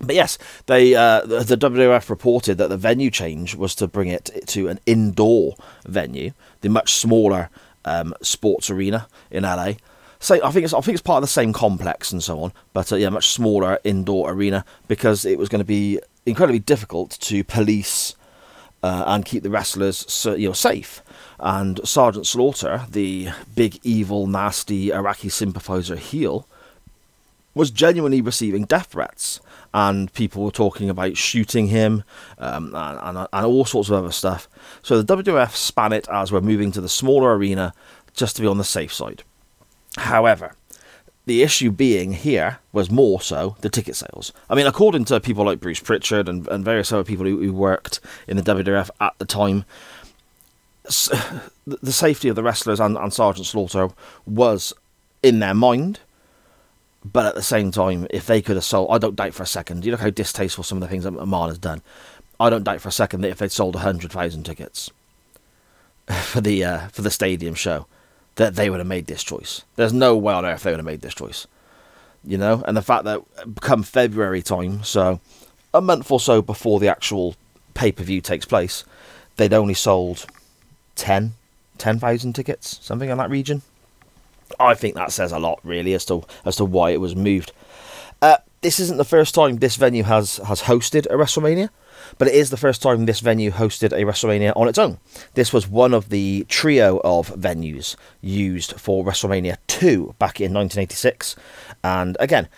But 0.00 0.14
yes, 0.14 0.38
they 0.66 0.94
uh, 0.94 1.22
the, 1.22 1.56
WWF 1.56 2.10
reported 2.10 2.58
that 2.58 2.68
the 2.68 2.76
venue 2.76 3.10
change 3.10 3.54
was 3.54 3.74
to 3.76 3.86
bring 3.86 4.08
it 4.08 4.30
to 4.48 4.68
an 4.68 4.78
indoor 4.84 5.56
venue, 5.86 6.32
the 6.60 6.68
much 6.68 6.92
smaller 6.94 7.48
um, 7.84 8.14
sports 8.20 8.68
arena 8.68 9.08
in 9.30 9.44
LA. 9.44 9.74
So 10.18 10.34
I 10.44 10.50
think 10.50 10.64
it's 10.64 10.74
I 10.74 10.80
think 10.80 10.94
it's 10.94 11.02
part 11.02 11.18
of 11.18 11.22
the 11.22 11.28
same 11.32 11.52
complex 11.52 12.12
and 12.12 12.22
so 12.22 12.40
on, 12.40 12.52
but 12.72 12.92
uh, 12.92 12.96
yeah, 12.96 13.08
much 13.08 13.28
smaller 13.28 13.78
indoor 13.84 14.30
arena 14.30 14.64
because 14.88 15.24
it 15.24 15.38
was 15.38 15.48
going 15.48 15.60
to 15.60 15.64
be 15.64 16.00
incredibly 16.26 16.58
difficult 16.58 17.12
to 17.20 17.44
police 17.44 18.14
uh, 18.82 19.04
and 19.06 19.24
keep 19.24 19.42
the 19.42 19.50
wrestlers 19.50 20.26
you 20.38 20.48
know 20.48 20.52
safe. 20.52 21.02
And 21.38 21.86
Sergeant 21.86 22.26
Slaughter, 22.26 22.86
the 22.90 23.28
big 23.54 23.78
evil, 23.82 24.26
nasty 24.26 24.90
Iraqi 24.90 25.28
sympathizer 25.28 25.96
heel, 25.96 26.46
was 27.54 27.70
genuinely 27.70 28.20
receiving 28.20 28.64
death 28.64 28.88
threats 28.88 29.40
and 29.74 30.12
people 30.12 30.44
were 30.44 30.50
talking 30.50 30.90
about 30.90 31.16
shooting 31.16 31.68
him 31.68 32.04
um, 32.38 32.74
and, 32.74 33.18
and, 33.18 33.28
and, 33.32 33.46
all 33.46 33.64
sorts 33.64 33.88
of 33.88 33.94
other 33.94 34.12
stuff. 34.12 34.48
So 34.82 35.00
the 35.00 35.16
WWF 35.16 35.54
span 35.54 35.92
it 35.92 36.08
as 36.10 36.32
we're 36.32 36.40
moving 36.40 36.72
to 36.72 36.80
the 36.80 36.88
smaller 36.88 37.36
arena 37.36 37.74
just 38.14 38.36
to 38.36 38.42
be 38.42 38.48
on 38.48 38.58
the 38.58 38.64
safe 38.64 38.92
side. 38.92 39.22
However, 39.96 40.54
the 41.26 41.42
issue 41.42 41.70
being 41.70 42.12
here 42.12 42.60
was 42.72 42.90
more 42.90 43.20
so 43.20 43.56
the 43.60 43.68
ticket 43.68 43.96
sales. 43.96 44.32
I 44.48 44.54
mean, 44.54 44.66
according 44.66 45.04
to 45.06 45.20
people 45.20 45.44
like 45.44 45.60
Bruce 45.60 45.80
Pritchard 45.80 46.28
and, 46.28 46.46
and 46.48 46.64
various 46.64 46.92
other 46.92 47.04
people 47.04 47.26
who, 47.26 47.42
who 47.42 47.52
worked 47.52 48.00
in 48.28 48.36
the 48.36 48.42
WWF 48.42 48.90
at 49.00 49.18
the 49.18 49.24
time, 49.24 49.64
the 50.84 51.92
safety 51.92 52.28
of 52.28 52.36
the 52.36 52.42
wrestlers 52.42 52.78
and, 52.78 52.96
and 52.96 53.12
Sergeant 53.12 53.46
Slaughter 53.46 53.88
was 54.24 54.72
in 55.22 55.40
their 55.40 55.54
mind 55.54 55.98
but 57.12 57.26
at 57.26 57.34
the 57.34 57.42
same 57.42 57.70
time, 57.70 58.06
if 58.10 58.26
they 58.26 58.42
could 58.42 58.56
have 58.56 58.64
sold, 58.64 58.88
I 58.90 58.98
don't 58.98 59.16
doubt 59.16 59.34
for 59.34 59.42
a 59.42 59.46
second. 59.46 59.84
You 59.84 59.92
look 59.92 60.00
how 60.00 60.10
distasteful 60.10 60.64
some 60.64 60.78
of 60.78 60.82
the 60.82 60.88
things 60.88 61.04
that 61.04 61.16
Aman 61.16 61.48
has 61.48 61.58
done. 61.58 61.82
I 62.40 62.50
don't 62.50 62.64
doubt 62.64 62.80
for 62.80 62.88
a 62.88 62.92
second 62.92 63.20
that 63.20 63.30
if 63.30 63.38
they'd 63.38 63.52
sold 63.52 63.76
hundred 63.76 64.12
thousand 64.12 64.44
tickets 64.44 64.90
for 66.22 66.40
the 66.40 66.64
uh, 66.64 66.88
for 66.88 67.02
the 67.02 67.10
stadium 67.10 67.54
show, 67.54 67.86
that 68.34 68.56
they 68.56 68.70
would 68.70 68.80
have 68.80 68.86
made 68.86 69.06
this 69.06 69.22
choice. 69.22 69.62
There's 69.76 69.92
no 69.92 70.16
way 70.16 70.34
on 70.34 70.44
earth 70.44 70.62
they 70.62 70.70
would 70.70 70.78
have 70.78 70.86
made 70.86 71.02
this 71.02 71.14
choice. 71.14 71.46
You 72.24 72.38
know, 72.38 72.64
and 72.66 72.76
the 72.76 72.82
fact 72.82 73.04
that 73.04 73.22
come 73.60 73.84
February 73.84 74.42
time, 74.42 74.82
so 74.82 75.20
a 75.72 75.80
month 75.80 76.10
or 76.10 76.18
so 76.18 76.42
before 76.42 76.80
the 76.80 76.88
actual 76.88 77.36
pay 77.74 77.92
per 77.92 78.02
view 78.02 78.20
takes 78.20 78.44
place, 78.44 78.84
they'd 79.36 79.54
only 79.54 79.74
sold 79.74 80.26
10, 80.96 81.34
10,000 81.78 82.32
tickets, 82.32 82.78
something 82.82 83.08
in 83.08 83.18
that 83.18 83.30
region. 83.30 83.62
I 84.58 84.74
think 84.74 84.94
that 84.94 85.12
says 85.12 85.32
a 85.32 85.38
lot, 85.38 85.60
really, 85.62 85.94
as 85.94 86.04
to 86.06 86.24
as 86.44 86.56
to 86.56 86.64
why 86.64 86.90
it 86.90 87.00
was 87.00 87.16
moved. 87.16 87.52
Uh, 88.22 88.38
this 88.62 88.80
isn't 88.80 88.96
the 88.96 89.04
first 89.04 89.34
time 89.34 89.56
this 89.56 89.76
venue 89.76 90.02
has 90.04 90.38
has 90.38 90.62
hosted 90.62 91.06
a 91.06 91.10
WrestleMania, 91.10 91.68
but 92.18 92.28
it 92.28 92.34
is 92.34 92.50
the 92.50 92.56
first 92.56 92.82
time 92.82 93.06
this 93.06 93.20
venue 93.20 93.50
hosted 93.50 93.92
a 93.92 94.04
WrestleMania 94.04 94.52
on 94.56 94.68
its 94.68 94.78
own. 94.78 94.98
This 95.34 95.52
was 95.52 95.68
one 95.68 95.94
of 95.94 96.08
the 96.08 96.46
trio 96.48 97.00
of 97.04 97.28
venues 97.34 97.96
used 98.20 98.80
for 98.80 99.04
WrestleMania 99.04 99.58
2 99.66 100.14
back 100.18 100.40
in 100.40 100.52
1986, 100.52 101.36
and 101.84 102.16
again, 102.18 102.48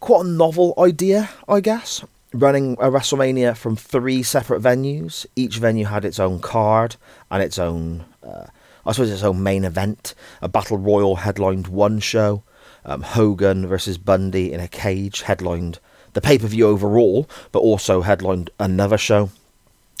quite 0.00 0.24
a 0.24 0.28
novel 0.28 0.74
idea, 0.78 1.30
I 1.48 1.60
guess. 1.60 2.04
Running 2.34 2.74
a 2.74 2.90
WrestleMania 2.90 3.54
from 3.54 3.76
three 3.76 4.22
separate 4.22 4.62
venues, 4.62 5.26
each 5.36 5.58
venue 5.58 5.84
had 5.84 6.04
its 6.04 6.18
own 6.18 6.40
card 6.40 6.96
and 7.30 7.42
its 7.42 7.58
own. 7.58 8.04
Uh, 8.26 8.46
I 8.84 8.92
suppose 8.92 9.10
its 9.10 9.22
own 9.22 9.42
main 9.42 9.64
event. 9.64 10.14
A 10.40 10.48
battle 10.48 10.78
royal 10.78 11.16
headlined 11.16 11.68
one 11.68 12.00
show. 12.00 12.42
Um, 12.84 13.02
Hogan 13.02 13.66
versus 13.66 13.96
Bundy 13.96 14.52
in 14.52 14.60
a 14.60 14.68
cage 14.68 15.22
headlined 15.22 15.78
the 16.14 16.20
pay 16.20 16.38
per 16.38 16.46
view 16.46 16.66
overall, 16.66 17.28
but 17.52 17.60
also 17.60 18.02
headlined 18.02 18.50
another 18.58 18.98
show. 18.98 19.30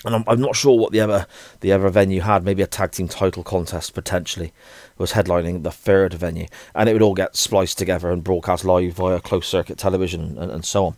And 0.04 0.16
I'm, 0.16 0.24
I'm 0.26 0.40
not 0.40 0.56
sure 0.56 0.76
what 0.78 0.92
the 0.92 1.00
other 1.00 1.26
the 1.60 1.72
other 1.72 1.88
venue 1.88 2.22
had. 2.22 2.44
Maybe 2.44 2.62
a 2.62 2.66
tag 2.66 2.92
team 2.92 3.08
title 3.08 3.44
contest 3.44 3.94
potentially 3.94 4.52
was 4.98 5.12
headlining 5.12 5.62
the 5.62 5.70
third 5.70 6.14
venue, 6.14 6.46
and 6.74 6.88
it 6.88 6.92
would 6.92 7.02
all 7.02 7.14
get 7.14 7.36
spliced 7.36 7.78
together 7.78 8.10
and 8.10 8.24
broadcast 8.24 8.64
live 8.64 8.94
via 8.94 9.20
closed 9.20 9.46
circuit 9.46 9.78
television 9.78 10.36
and, 10.38 10.50
and 10.50 10.64
so 10.64 10.86
on. 10.86 10.96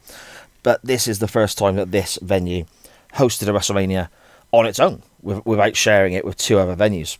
But 0.62 0.80
this 0.82 1.06
is 1.06 1.18
the 1.18 1.28
first 1.28 1.58
time 1.58 1.76
that 1.76 1.90
this 1.90 2.18
venue 2.22 2.64
hosted 3.14 3.48
a 3.48 3.52
WrestleMania 3.52 4.08
on 4.52 4.66
its 4.66 4.80
own, 4.80 5.02
with, 5.20 5.44
without 5.44 5.76
sharing 5.76 6.14
it 6.14 6.24
with 6.24 6.38
two 6.38 6.58
other 6.58 6.74
venues. 6.74 7.18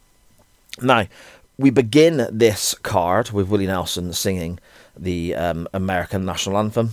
Now, 0.81 1.07
we 1.57 1.71
begin 1.71 2.27
this 2.33 2.75
card 2.75 3.31
with 3.31 3.49
Willie 3.49 3.67
Nelson 3.67 4.13
singing 4.13 4.59
the 4.97 5.35
um, 5.35 5.69
American 5.73 6.25
national 6.25 6.59
anthem. 6.59 6.91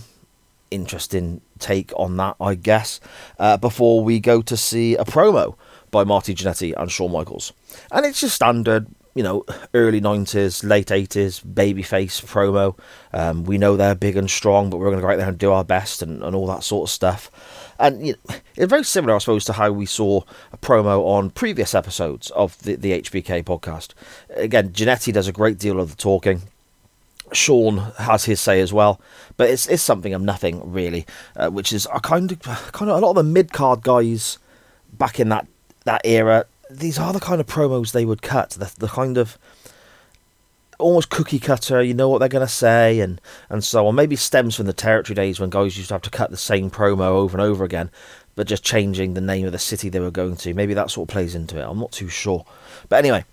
Interesting 0.70 1.40
take 1.58 1.92
on 1.96 2.16
that, 2.16 2.36
I 2.40 2.54
guess. 2.54 3.00
Uh, 3.38 3.56
before 3.56 4.02
we 4.02 4.20
go 4.20 4.40
to 4.40 4.56
see 4.56 4.94
a 4.94 5.04
promo 5.04 5.56
by 5.90 6.04
Marty 6.04 6.34
Jannetty 6.34 6.72
and 6.76 6.90
Shawn 6.90 7.12
Michaels, 7.12 7.52
and 7.90 8.06
it's 8.06 8.20
just 8.20 8.36
standard, 8.36 8.86
you 9.14 9.22
know, 9.22 9.44
early 9.74 10.00
nineties, 10.00 10.64
late 10.64 10.90
eighties 10.90 11.40
babyface 11.40 12.24
promo. 12.24 12.78
Um, 13.12 13.44
we 13.44 13.58
know 13.58 13.76
they're 13.76 13.94
big 13.94 14.16
and 14.16 14.30
strong, 14.30 14.70
but 14.70 14.78
we're 14.78 14.86
going 14.86 14.96
to 14.96 15.02
go 15.02 15.10
out 15.10 15.18
there 15.18 15.28
and 15.28 15.36
do 15.36 15.52
our 15.52 15.64
best 15.64 16.00
and, 16.00 16.22
and 16.22 16.34
all 16.34 16.46
that 16.46 16.64
sort 16.64 16.88
of 16.88 16.90
stuff. 16.90 17.30
And 17.82 18.06
you 18.06 18.12
know, 18.12 18.36
it's 18.54 18.70
very 18.70 18.84
similar, 18.84 19.16
I 19.16 19.18
suppose, 19.18 19.44
to 19.46 19.54
how 19.54 19.72
we 19.72 19.86
saw 19.86 20.22
a 20.52 20.56
promo 20.56 21.04
on 21.04 21.30
previous 21.30 21.74
episodes 21.74 22.30
of 22.30 22.56
the, 22.62 22.76
the 22.76 22.92
HBK 23.02 23.42
podcast. 23.42 23.88
Again, 24.36 24.70
Jannetty 24.70 25.12
does 25.12 25.26
a 25.26 25.32
great 25.32 25.58
deal 25.58 25.80
of 25.80 25.90
the 25.90 25.96
talking. 25.96 26.42
Shawn 27.32 27.78
has 27.98 28.24
his 28.24 28.40
say 28.40 28.60
as 28.60 28.72
well, 28.72 29.00
but 29.36 29.50
it's 29.50 29.66
it's 29.66 29.82
something 29.82 30.14
of 30.14 30.22
nothing 30.22 30.70
really, 30.70 31.06
uh, 31.34 31.48
which 31.48 31.72
is 31.72 31.88
a 31.92 31.98
kind 31.98 32.30
of 32.30 32.40
kind 32.72 32.88
of 32.88 32.98
a 32.98 33.00
lot 33.00 33.10
of 33.10 33.16
the 33.16 33.24
mid 33.24 33.52
card 33.52 33.82
guys 33.82 34.38
back 34.92 35.18
in 35.18 35.28
that 35.30 35.48
that 35.84 36.02
era. 36.04 36.44
These 36.70 37.00
are 37.00 37.12
the 37.12 37.20
kind 37.20 37.40
of 37.40 37.48
promos 37.48 37.92
they 37.92 38.04
would 38.04 38.22
cut. 38.22 38.50
The 38.50 38.72
the 38.78 38.88
kind 38.88 39.18
of 39.18 39.38
almost 40.82 41.10
cookie 41.10 41.38
cutter. 41.38 41.82
You 41.82 41.94
know 41.94 42.08
what 42.08 42.18
they're 42.18 42.28
going 42.28 42.46
to 42.46 42.52
say, 42.52 43.00
and 43.00 43.20
and 43.48 43.62
so 43.64 43.86
on. 43.86 43.94
Maybe 43.94 44.16
stems 44.16 44.56
from 44.56 44.66
the 44.66 44.72
territory 44.72 45.14
days 45.14 45.40
when 45.40 45.50
guys 45.50 45.76
used 45.76 45.88
to 45.88 45.94
have 45.94 46.02
to 46.02 46.10
cut 46.10 46.30
the 46.30 46.36
same 46.36 46.70
promo 46.70 47.08
over 47.08 47.36
and 47.36 47.42
over 47.42 47.64
again, 47.64 47.90
but 48.34 48.46
just 48.46 48.64
changing 48.64 49.14
the 49.14 49.20
name 49.20 49.46
of 49.46 49.52
the 49.52 49.58
city 49.58 49.88
they 49.88 50.00
were 50.00 50.10
going 50.10 50.36
to. 50.36 50.54
Maybe 50.54 50.74
that 50.74 50.90
sort 50.90 51.08
of 51.08 51.12
plays 51.12 51.34
into 51.34 51.58
it. 51.58 51.64
I'm 51.64 51.78
not 51.78 51.92
too 51.92 52.08
sure, 52.08 52.44
but 52.88 52.96
anyway. 52.96 53.24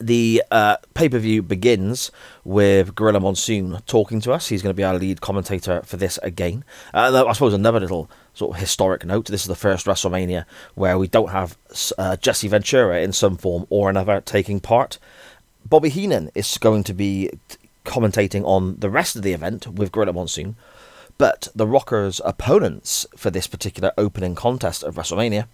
The 0.00 0.42
uh, 0.50 0.78
pay 0.94 1.08
per 1.08 1.18
view 1.18 1.42
begins 1.42 2.10
with 2.44 2.94
Gorilla 2.94 3.20
Monsoon 3.20 3.78
talking 3.86 4.20
to 4.22 4.32
us. 4.32 4.48
He's 4.48 4.62
going 4.62 4.72
to 4.72 4.76
be 4.76 4.82
our 4.82 4.98
lead 4.98 5.20
commentator 5.20 5.82
for 5.84 5.96
this 5.96 6.18
again. 6.22 6.64
Uh, 6.92 7.24
I 7.24 7.32
suppose 7.32 7.52
another 7.52 7.78
little 7.78 8.10
sort 8.34 8.56
of 8.56 8.60
historic 8.60 9.04
note 9.04 9.26
this 9.26 9.42
is 9.42 9.48
the 9.48 9.54
first 9.54 9.86
WrestleMania 9.86 10.44
where 10.74 10.98
we 10.98 11.08
don't 11.08 11.30
have 11.30 11.56
uh, 11.98 12.16
Jesse 12.16 12.48
Ventura 12.48 13.00
in 13.00 13.12
some 13.12 13.36
form 13.36 13.66
or 13.70 13.90
another 13.90 14.20
taking 14.20 14.60
part. 14.60 14.98
Bobby 15.68 15.88
Heenan 15.88 16.30
is 16.34 16.58
going 16.58 16.84
to 16.84 16.94
be 16.94 17.30
commentating 17.84 18.44
on 18.44 18.76
the 18.76 18.90
rest 18.90 19.16
of 19.16 19.22
the 19.22 19.32
event 19.32 19.66
with 19.66 19.92
Gorilla 19.92 20.12
Monsoon, 20.12 20.56
but 21.18 21.48
the 21.54 21.66
Rockers' 21.66 22.20
opponents 22.24 23.06
for 23.16 23.30
this 23.30 23.46
particular 23.46 23.92
opening 23.96 24.34
contest 24.34 24.82
of 24.82 24.96
WrestleMania 24.96 25.46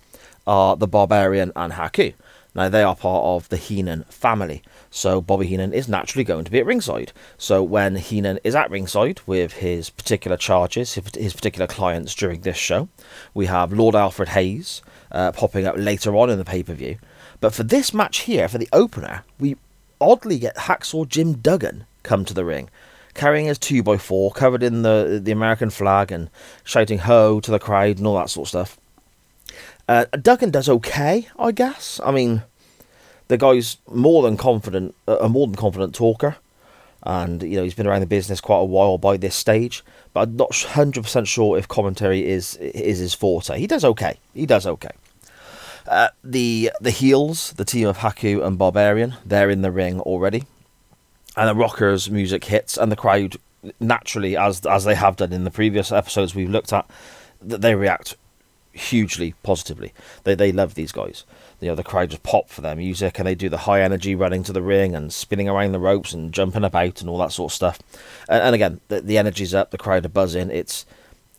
are 0.47 0.77
the 0.77 0.89
Barbarian 0.89 1.53
and 1.55 1.75
Haku. 1.75 2.15
Now, 2.55 2.69
they 2.69 2.83
are 2.83 2.97
part 2.97 3.25
of 3.25 3.49
the 3.51 3.57
Heenan 3.57 4.05
family, 4.05 4.63
so 4.91 5.21
Bobby 5.21 5.47
Heenan 5.47 5.73
is 5.73 5.89
naturally 5.89 6.25
going 6.25 6.45
to 6.45 6.51
be 6.51 6.59
at 6.59 6.67
ringside. 6.67 7.13
So, 7.37 7.63
when 7.63 7.97
Heenan 7.97 8.41
is 8.43 8.55
at 8.55 8.71
ringside 8.71 9.21
with 9.27 9.55
his 9.55 9.91
particular 9.91 10.37
charges, 10.37 10.95
his 10.95 11.35
particular 11.35 11.67
clients 11.67 12.15
during 12.15 12.41
this 12.41 12.57
show, 12.57 12.89
we 13.35 13.47
have 13.47 13.73
Lord 13.73 13.95
Alfred 13.95 14.31
Hayes 14.31 14.83
uh, 15.13 15.31
popping 15.33 15.67
up 15.67 15.77
later 15.77 16.17
on 16.17 16.31
in 16.31 16.39
the 16.39 16.45
pay 16.45 16.63
per 16.63 16.73
view. 16.73 16.99
But 17.41 17.55
for 17.55 17.63
this 17.63 17.95
match 17.95 18.21
here, 18.21 18.49
for 18.49 18.59
the 18.59 18.69
opener, 18.73 19.25
we 19.39 19.57
oddly 20.01 20.39
get 20.39 20.57
Hacksaw 20.57 21.09
Jim 21.09 21.35
Duggan 21.35 21.87
come 22.03 22.25
to 22.25 22.35
the 22.35 22.45
ring, 22.45 22.71
carrying 23.15 23.47
his 23.47 23.59
2x4 23.59 24.35
covered 24.35 24.63
in 24.63 24.83
the, 24.83 25.21
the 25.23 25.33
American 25.33 25.71
flag 25.71 26.13
and 26.13 26.31
shouting 26.65 26.99
ho 26.99 27.41
to 27.41 27.51
the 27.51 27.59
crowd 27.59 27.99
and 27.99 28.07
all 28.07 28.17
that 28.17 28.31
sort 28.31 28.47
of 28.47 28.49
stuff. 28.49 28.79
Uh, 29.89 30.05
Duggan 30.21 30.51
does 30.51 30.69
okay, 30.69 31.29
I 31.39 31.53
guess. 31.53 32.01
I 32.05 32.11
mean, 32.11 32.43
the 33.29 33.39
guy's 33.39 33.79
more 33.91 34.23
than 34.23 34.37
confident, 34.37 34.95
a 35.07 35.29
more 35.29 35.47
than 35.47 35.57
confident 35.57 35.95
talker, 35.95 36.37
and 37.03 37.43
you 37.43 37.57
know 37.57 37.63
he's 37.63 37.75
been 37.75 37.87
around 37.87 38.01
the 38.01 38.07
business 38.07 38.41
quite 38.41 38.59
a 38.59 38.65
while 38.65 38.99
by 38.99 39.17
this 39.17 39.35
stage. 39.35 39.83
But 40.13 40.29
I'm 40.29 40.37
not 40.37 40.55
hundred 40.55 41.05
percent 41.05 41.29
sure 41.29 41.57
if 41.57 41.69
commentary 41.69 42.29
is 42.29 42.57
is 42.57 42.99
his 42.99 43.15
forte. 43.15 43.59
He 43.59 43.67
does 43.67 43.85
okay. 43.85 44.19
He 44.35 44.47
does 44.47 44.67
okay. 44.67 44.91
Uh, 45.89 46.09
the 46.23 46.71
the 46.81 46.91
heels, 46.91 47.53
the 47.55 47.65
team 47.65 47.89
of 47.89 47.99
Haku 47.99 48.45
and 48.45 48.59
Barbarian, 48.59 49.15
they're 49.25 49.51
in 49.51 49.63
the 49.63 49.73
ring 49.73 50.01
already, 50.01 50.45
and 51.37 51.49
the 51.49 51.55
Rockers' 51.55 52.11
music 52.11 52.45
hits, 52.45 52.77
and 52.77 52.93
the 52.93 52.97
crowd 52.97 53.37
naturally, 53.81 54.37
as 54.37 54.65
as 54.67 54.85
they 54.85 54.95
have 54.95 55.17
done 55.17 55.33
in 55.33 55.45
the 55.45 55.51
previous 55.51 55.91
episodes 55.91 56.35
we've 56.35 56.51
looked 56.51 56.73
at, 56.73 56.89
they 57.41 57.75
react 57.75 58.17
hugely 58.73 59.35
positively. 59.43 59.93
They 60.25 60.35
they 60.35 60.53
love 60.53 60.75
these 60.75 60.93
guys. 60.93 61.25
You 61.61 61.69
know, 61.69 61.75
the 61.75 61.83
crowd 61.83 62.11
just 62.11 62.23
pop 62.23 62.49
for 62.49 62.61
their 62.61 62.77
music, 62.77 63.19
and 63.19 63.27
they 63.27 63.35
do 63.35 63.49
the 63.49 63.59
high 63.59 63.81
energy 63.81 64.15
running 64.15 64.45
to 64.45 64.53
the 64.53 64.63
ring 64.63 64.95
and 64.95 65.13
spinning 65.13 65.49
around 65.49 65.73
the 65.73 65.81
ropes 65.81 66.13
and 66.13 66.33
jumping 66.33 66.65
about 66.65 67.01
and 67.01 67.11
all 67.11 67.19
that 67.19 67.33
sort 67.33 67.51
of 67.51 67.57
stuff. 67.57 67.79
And, 68.29 68.43
and 68.43 68.55
again, 68.55 68.81
the, 68.89 69.01
the 69.01 69.19
energy's 69.19 69.55
up, 69.55 69.71
the 69.71 69.79
crowd 69.79 70.05
are 70.07 70.11
buzzing. 70.11 70.51
It's 70.51 70.87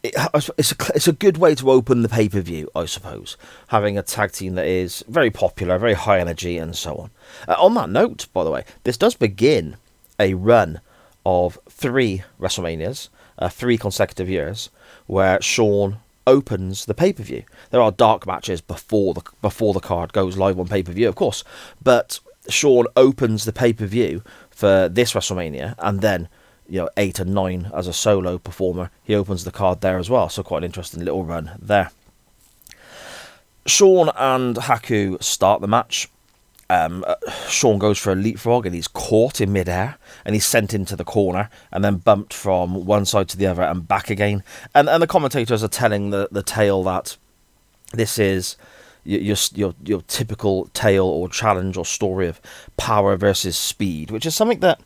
it, 0.03 0.13
it's 0.57 0.71
a 0.71 0.75
it's 0.95 1.07
a 1.07 1.13
good 1.13 1.37
way 1.37 1.55
to 1.55 1.71
open 1.71 2.01
the 2.01 2.09
pay 2.09 2.29
per 2.29 2.41
view, 2.41 2.69
I 2.75 2.85
suppose. 2.85 3.37
Having 3.67 3.97
a 3.97 4.03
tag 4.03 4.31
team 4.31 4.55
that 4.55 4.65
is 4.65 5.03
very 5.07 5.29
popular, 5.29 5.77
very 5.77 5.93
high 5.93 6.19
energy, 6.19 6.57
and 6.57 6.75
so 6.75 6.95
on. 6.95 7.11
Uh, 7.47 7.55
on 7.57 7.73
that 7.75 7.89
note, 7.89 8.27
by 8.33 8.43
the 8.43 8.51
way, 8.51 8.63
this 8.83 8.97
does 8.97 9.15
begin 9.15 9.77
a 10.19 10.33
run 10.33 10.81
of 11.25 11.59
three 11.69 12.23
WrestleManias, 12.39 13.09
uh, 13.37 13.49
three 13.49 13.77
consecutive 13.77 14.29
years, 14.29 14.69
where 15.07 15.41
Shawn 15.41 15.97
opens 16.25 16.85
the 16.85 16.93
pay 16.93 17.11
per 17.11 17.23
view. 17.23 17.43
There 17.71 17.81
are 17.81 17.91
dark 17.91 18.25
matches 18.25 18.61
before 18.61 19.13
the 19.13 19.23
before 19.41 19.73
the 19.73 19.79
card 19.79 20.13
goes 20.13 20.37
live 20.37 20.59
on 20.59 20.67
pay 20.67 20.83
per 20.83 20.91
view, 20.93 21.09
of 21.09 21.15
course, 21.15 21.43
but 21.83 22.19
Shawn 22.47 22.85
opens 22.95 23.45
the 23.45 23.53
pay 23.53 23.73
per 23.73 23.85
view 23.85 24.23
for 24.49 24.87
this 24.87 25.13
WrestleMania, 25.13 25.75
and 25.79 26.01
then 26.01 26.29
you 26.69 26.79
know 26.79 26.89
eight 26.97 27.19
and 27.19 27.33
nine 27.33 27.71
as 27.73 27.87
a 27.87 27.93
solo 27.93 28.37
performer. 28.37 28.91
He 29.03 29.15
opens 29.15 29.43
the 29.43 29.51
card 29.51 29.81
there 29.81 29.97
as 29.97 30.09
well, 30.09 30.29
so 30.29 30.43
quite 30.43 30.59
an 30.59 30.65
interesting 30.65 31.03
little 31.03 31.23
run 31.23 31.51
there. 31.59 31.91
Shawn 33.65 34.09
and 34.15 34.55
Haku 34.55 35.21
start 35.21 35.61
the 35.61 35.67
match. 35.67 36.09
Um, 36.71 37.03
uh, 37.07 37.15
Shawn 37.47 37.79
goes 37.79 37.97
for 37.97 38.11
a 38.11 38.15
leapfrog 38.15 38.65
and 38.67 38.75
he's 38.75 38.87
caught 38.87 39.41
in 39.41 39.51
midair 39.51 39.97
and 40.23 40.35
he's 40.35 40.45
sent 40.45 40.71
into 40.73 40.95
the 40.95 41.03
corner 41.03 41.49
and 41.71 41.83
then 41.83 41.97
bumped 41.97 42.31
from 42.31 42.85
one 42.85 43.05
side 43.05 43.27
to 43.29 43.37
the 43.37 43.47
other 43.47 43.63
and 43.63 43.87
back 43.87 44.09
again. 44.11 44.43
And 44.75 44.87
and 44.87 45.01
the 45.01 45.07
commentators 45.07 45.63
are 45.63 45.67
telling 45.67 46.11
the, 46.11 46.29
the 46.31 46.43
tale 46.43 46.83
that 46.83 47.17
this 47.91 48.19
is 48.19 48.55
your, 49.03 49.35
your 49.55 49.73
your 49.83 50.01
typical 50.03 50.65
tale 50.73 51.05
or 51.05 51.27
challenge 51.27 51.75
or 51.75 51.85
story 51.85 52.27
of 52.27 52.39
power 52.77 53.15
versus 53.17 53.57
speed, 53.57 54.11
which 54.11 54.27
is 54.27 54.35
something 54.35 54.59
that 54.59 54.79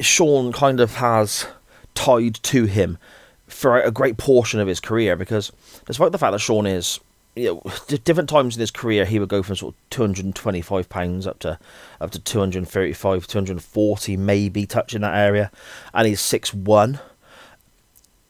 Shawn 0.00 0.52
kind 0.52 0.80
of 0.80 0.96
has 0.96 1.46
tied 1.94 2.34
to 2.34 2.64
him 2.64 2.98
for 3.46 3.80
a 3.80 3.90
great 3.90 4.16
portion 4.18 4.60
of 4.60 4.68
his 4.68 4.80
career 4.80 5.16
because 5.16 5.50
despite 5.86 6.12
the 6.12 6.18
fact 6.18 6.32
that 6.32 6.38
Shawn 6.38 6.66
is 6.66 7.00
you 7.34 7.54
know, 7.54 7.72
different 8.04 8.28
times 8.28 8.56
in 8.56 8.60
his 8.60 8.70
career 8.70 9.04
he 9.04 9.18
would 9.18 9.28
go 9.28 9.42
from 9.42 9.56
sort 9.56 9.74
of 9.74 9.90
225 9.90 10.88
pounds 10.88 11.26
up 11.26 11.38
to 11.40 11.58
up 12.00 12.10
to 12.10 12.18
235 12.18 13.26
240 13.26 14.16
maybe 14.16 14.66
touching 14.66 15.00
that 15.00 15.16
area 15.16 15.50
and 15.94 16.06
he's 16.06 16.20
6'1 16.20 17.00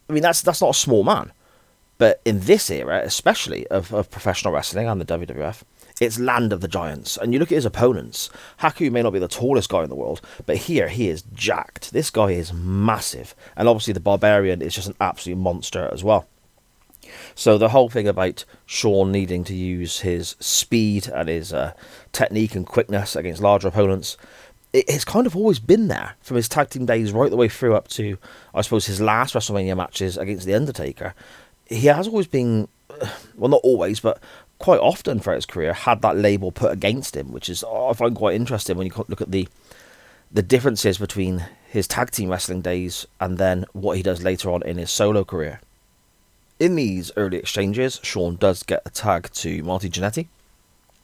I 0.09 0.13
mean 0.13 0.23
that's 0.23 0.43
that's 0.43 0.61
not 0.61 0.71
a 0.71 0.75
small 0.75 1.05
man 1.05 1.33
but 1.97 2.21
in 2.25 2.41
this 2.41 2.71
era 2.71 3.03
especially 3.05 3.67
of, 3.69 3.93
of 3.93 4.11
professional 4.11 4.53
wrestling 4.53 4.87
and 4.87 5.01
the 5.01 5.19
WWF 5.19 5.63
it's 6.01 6.19
land 6.19 6.53
of 6.53 6.61
the 6.61 6.69
giants. 6.69 7.17
And 7.17 7.33
you 7.33 7.39
look 7.39 7.51
at 7.53 7.57
his 7.57 7.65
opponents. 7.65 8.31
Haku 8.61 8.91
may 8.91 9.03
not 9.03 9.13
be 9.13 9.19
the 9.19 9.29
tallest 9.29 9.69
guy 9.69 9.83
in 9.83 9.91
the 9.91 9.97
world, 9.97 10.21
but 10.47 10.57
here 10.57 10.89
he 10.89 11.09
is 11.09 11.23
jacked. 11.35 11.93
This 11.93 12.11
guy 12.11 12.31
is 12.31 12.53
massive. 12.53 13.35
And 13.57 13.69
obviously 13.69 13.93
the 13.93 14.01
barbarian 14.01 14.63
is 14.63 14.75
just 14.75 14.89
an 14.89 14.97
absolute 15.01 15.37
monster 15.37 15.89
as 15.93 16.05
well. 16.05 16.27
So 17.35 17.59
the 17.59 17.71
whole 17.71 17.89
thing 17.89 18.07
about 18.07 18.45
Shawn 18.67 19.13
needing 19.13 19.45
to 19.45 19.55
use 19.55 20.01
his 20.01 20.37
speed 20.41 21.09
and 21.09 21.29
his 21.29 21.53
uh, 21.53 21.73
technique 22.13 22.55
and 22.55 22.67
quickness 22.67 23.17
against 23.17 23.43
larger 23.43 23.69
opponents, 23.69 24.17
it, 24.73 24.85
it's 24.89 25.05
kind 25.05 25.27
of 25.27 25.37
always 25.37 25.59
been 25.59 25.89
there 25.89 26.15
from 26.21 26.37
his 26.37 26.49
tag 26.49 26.71
team 26.71 26.87
days 26.87 27.13
right 27.13 27.31
the 27.31 27.37
way 27.37 27.49
through 27.49 27.75
up 27.75 27.89
to, 27.89 28.19
I 28.55 28.63
suppose, 28.63 28.87
his 28.87 29.01
last 29.01 29.35
WrestleMania 29.35 29.77
matches 29.77 30.17
against 30.17 30.47
The 30.47 30.55
Undertaker. 30.55 31.15
He 31.67 31.87
has 31.87 32.09
always 32.09 32.27
been, 32.27 32.69
well, 33.37 33.51
not 33.51 33.61
always, 33.63 34.01
but 34.01 34.21
quite 34.59 34.81
often 34.81 35.21
throughout 35.21 35.37
his 35.37 35.47
career 35.47 35.73
had 35.73 36.03
that 36.03 36.17
label 36.17 36.53
put 36.53 36.73
against 36.73 37.17
him, 37.17 37.33
which 37.33 37.49
is 37.49 37.65
oh, 37.67 37.89
I 37.89 37.93
find 37.93 38.15
quite 38.15 38.35
interesting 38.37 38.77
when 38.77 38.87
you 38.87 39.05
look 39.09 39.21
at 39.21 39.31
the 39.31 39.49
the 40.31 40.43
differences 40.43 40.99
between 40.99 41.47
his 41.71 41.89
tag 41.89 42.11
team 42.11 42.31
wrestling 42.31 42.61
days 42.61 43.07
and 43.19 43.39
then 43.39 43.65
what 43.73 43.97
he 43.97 44.03
does 44.03 44.23
later 44.23 44.51
on 44.51 44.63
in 44.63 44.77
his 44.77 44.91
solo 44.91 45.25
career. 45.25 45.61
In 46.61 46.75
these 46.75 47.11
early 47.17 47.39
exchanges, 47.39 48.01
Shawn 48.03 48.37
does 48.37 48.63
get 48.63 48.83
a 48.85 48.91
tag 48.91 49.31
to 49.35 49.63
Marty 49.63 49.89
Jannetty, 49.89 50.27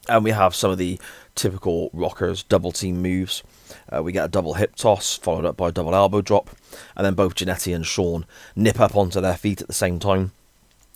and 0.09 0.25
we 0.25 0.33
have 0.33 0.55
some 0.55 0.73
of 0.73 0.79
the 0.79 1.01
typical 1.35 1.91
rockers 1.93 2.43
double 2.43 2.73
team 2.73 3.01
moves. 3.01 3.43
Uh, 3.89 4.03
we 4.03 4.13
get 4.13 4.25
a 4.25 4.29
double 4.29 4.55
hip 4.55 4.75
toss 4.75 5.17
followed 5.17 5.45
up 5.45 5.57
by 5.57 5.69
a 5.69 5.73
double 5.73 5.95
elbow 5.95 6.21
drop, 6.21 6.51
and 6.97 7.07
then 7.07 7.15
both 7.15 7.37
Jannetty 7.37 7.75
and 7.75 7.87
Shawn 7.87 8.27
nip 8.57 8.81
up 8.81 8.97
onto 8.97 9.21
their 9.21 9.37
feet 9.37 9.63
at 9.63 9.69
the 9.69 9.73
same 9.73 9.99
time 9.99 10.33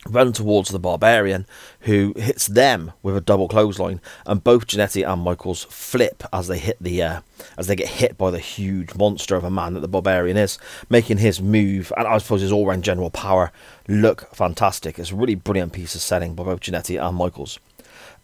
run 0.07 0.33
towards 0.33 0.71
the 0.71 0.78
barbarian 0.78 1.47
who 1.81 2.14
hits 2.17 2.47
them 2.47 2.93
with 3.02 3.17
a 3.17 3.21
double 3.21 3.49
clothesline 3.49 4.00
and 4.26 4.45
both 4.45 4.67
Jannetty 4.67 5.07
and 5.07 5.23
Michaels 5.23 5.64
flip 5.64 6.23
as 6.33 6.49
they 6.49 6.59
hit 6.59 6.76
the 6.81 7.02
uh, 7.02 7.21
as 7.57 7.67
they 7.67 7.76
get 7.76 7.88
hit 7.88 8.17
by 8.17 8.31
the 8.31 8.38
huge 8.38 8.95
monster 8.95 9.37
of 9.37 9.45
a 9.45 9.50
man 9.50 9.75
that 9.75 9.81
the 9.81 9.88
barbarian 9.88 10.37
is 10.37 10.59
making 10.88 11.19
his 11.19 11.43
move 11.43 11.93
and 11.97 12.07
I 12.07 12.19
suppose 12.19 12.43
his 12.43 12.52
all-round 12.52 12.85
general 12.85 13.11
power 13.11 13.52
look 13.88 14.35
fantastic. 14.35 14.99
It's 14.99 15.11
a 15.11 15.17
really 15.17 15.35
brilliant 15.35 15.73
piece 15.73 15.95
of 15.95 16.00
selling 16.00 16.35
by 16.35 16.45
both 16.45 16.61
Jannetty 16.61 17.02
and 17.02 17.17
Michaels. 17.17 17.59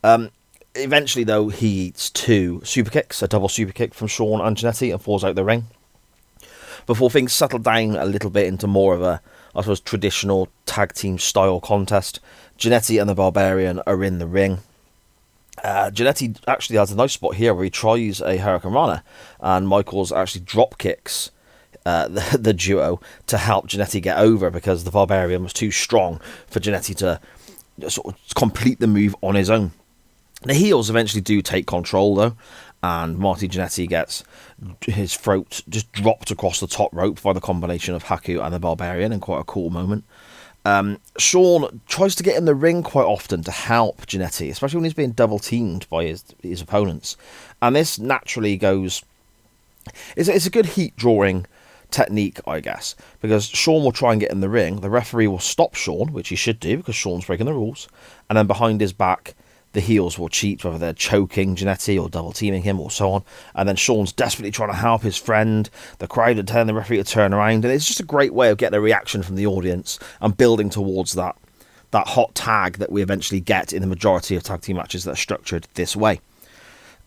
Um, 0.02 0.31
eventually 0.76 1.25
though 1.25 1.49
he 1.49 1.87
eats 1.87 2.11
two 2.11 2.61
super 2.64 2.90
kicks 2.90 3.23
a 3.23 3.28
double 3.28 3.49
super 3.49 3.73
kick 3.73 3.95
from 3.95 4.09
Shawn 4.09 4.40
and 4.40 4.57
Jannetty 4.57 4.93
and 4.93 5.02
falls 5.02 5.25
out 5.25 5.35
the 5.35 5.45
ring. 5.45 5.66
Before 6.87 7.11
things 7.11 7.33
settle 7.33 7.59
down 7.59 7.97
a 7.97 8.04
little 8.04 8.31
bit 8.31 8.47
into 8.47 8.66
more 8.66 8.95
of 8.95 9.02
a 9.02 9.21
I 9.54 9.61
suppose, 9.61 9.80
traditional 9.80 10.49
tag 10.66 10.92
team 10.94 11.18
style 11.18 11.61
contest. 11.61 12.20
Jannetty 12.58 13.00
and 13.00 13.08
the 13.08 13.14
Barbarian 13.14 13.80
are 13.87 14.02
in 14.02 14.18
the 14.18 14.26
ring. 14.26 14.58
Uh, 15.62 15.90
actually 16.46 16.76
has 16.76 16.90
a 16.90 16.96
nice 16.96 17.12
spot 17.12 17.37
here 17.37 17.54
where 17.54 17.64
he 17.64 17.70
tries 17.70 18.20
a 18.20 18.38
hurricanrana, 18.38 19.02
and 19.40 19.68
Michaels 19.68 20.12
actually 20.12 20.42
drop 20.42 20.78
kicks 20.78 21.30
uh, 21.87 22.08
the, 22.08 22.38
the, 22.38 22.52
duo 22.52 23.00
to 23.26 23.38
help 23.38 23.68
Jannetty 23.68 24.02
get 24.02 24.18
over 24.18 24.50
because 24.50 24.84
the 24.84 24.90
Barbarian 24.90 25.42
was 25.42 25.52
too 25.52 25.70
strong 25.70 26.20
for 26.49 26.61
Jannetty 26.61 26.96
to 26.96 27.20
sort 27.90 28.14
of 28.14 28.34
complete 28.34 28.80
the 28.80 28.87
move 28.87 29.14
on 29.23 29.34
his 29.34 29.50
own. 29.50 29.73
The 30.42 30.54
heels 30.54 30.90
eventually 30.90 31.23
do 31.23 31.40
take 31.40 31.66
control 31.66 32.14
though, 32.14 32.37
and 32.85 33.17
Marty 33.17 33.49
Jannetty 33.49 33.88
gets 33.88 34.25
his 34.83 35.14
throat 35.14 35.62
just 35.71 35.91
dropped 35.93 36.31
across 36.31 36.61
the 36.61 36.67
top 36.67 36.91
rope 36.93 37.23
by 37.23 37.33
the 37.33 37.41
combination 37.41 37.95
of 37.95 38.05
Haku 38.05 38.45
and 38.45 38.53
the 38.53 38.59
Barbarian 38.59 39.11
in 39.11 39.21
quite 39.21 39.41
a 39.41 39.45
cool 39.45 39.71
moment. 39.71 40.05
Um, 40.67 40.99
Shawn 41.19 41.81
tries 41.88 42.14
to 42.17 42.23
get 42.23 42.37
in 42.37 42.45
the 42.45 42.55
ring 42.55 42.83
quite 42.83 43.07
often 43.07 43.43
to 43.45 43.50
help 43.50 44.05
Jannetty, 44.05 44.50
especially 44.50 44.76
when 44.76 44.85
he's 44.85 44.93
being 44.93 45.12
double 45.12 45.38
teamed 45.38 45.88
by 45.88 46.05
his 46.05 46.25
his 46.43 46.61
opponents, 46.61 47.17
and 47.62 47.75
this 47.75 47.99
naturally 47.99 48.59
goes. 48.59 49.03
It's, 50.14 50.29
it's 50.29 50.47
a 50.47 50.50
good 50.50 50.67
heat 50.67 50.95
drawing 50.95 51.47
technique, 51.91 52.38
I 52.47 52.61
guess, 52.61 52.95
because 53.23 53.47
Shawn 53.47 53.83
will 53.83 53.93
try 53.93 54.12
and 54.12 54.21
get 54.21 54.31
in 54.31 54.41
the 54.41 54.49
ring. 54.50 54.81
The 54.81 54.91
referee 54.91 55.29
will 55.29 55.38
stop 55.38 55.75
Shawn, 55.75 56.12
which 56.12 56.29
he 56.29 56.37
should 56.37 56.61
do 56.61 56.76
because 56.76 56.97
Shawn's 56.97 57.25
breaking 57.25 57.47
the 57.47 57.55
rules, 57.55 57.88
and 58.29 58.37
then 58.37 58.47
behind 58.47 58.83
his 58.83 58.93
back 58.93 59.35
the 59.75 59.81
heels 59.81 60.19
will 60.19 60.28
cheat, 60.28 60.64
whether 60.64 60.78
they're 60.78 60.93
choking 60.93 61.54
Jannetty 61.54 62.00
or 62.00 62.09
double 62.09 62.33
teaming 62.33 62.62
him 62.62 62.81
or 62.81 62.90
so 62.90 63.12
on. 63.12 63.25
And 63.54 63.69
then 63.69 63.76
Shawn's 63.76 64.12
desperately 64.12 64.50
trying 64.50 64.71
to 64.71 64.76
help 64.76 65.02
his 65.02 65.16
friend. 65.16 65.69
The 65.99 66.07
crowd 66.07 66.38
are 66.38 66.43
telling 66.43 66.69
the 66.69 66.75
referee 66.75 66.97
to 66.97 67.04
turn 67.04 67.35
around. 67.35 67.64
And 67.64 67.75
it's 67.75 67.85
just 67.85 68.00
a 68.00 68.04
great 68.04 68.33
way 68.33 68.50
of 68.50 68.59
getting 68.59 68.76
a 68.76 68.81
reaction 68.81 69.23
from 69.23 69.37
the 69.37 69.47
audience 69.47 69.99
and 70.21 70.37
building 70.37 70.71
towards 70.71 71.12
that 71.12 71.37
that 71.90 72.09
hot 72.09 72.35
tag 72.35 72.78
that 72.78 72.90
we 72.90 73.02
eventually 73.02 73.38
get 73.38 73.73
in 73.73 73.81
the 73.81 73.87
majority 73.87 74.35
of 74.35 74.43
tag 74.43 74.61
team 74.61 74.76
matches 74.76 75.04
that 75.04 75.12
are 75.12 75.16
structured 75.16 75.69
this 75.75 75.95
way. 75.95 76.21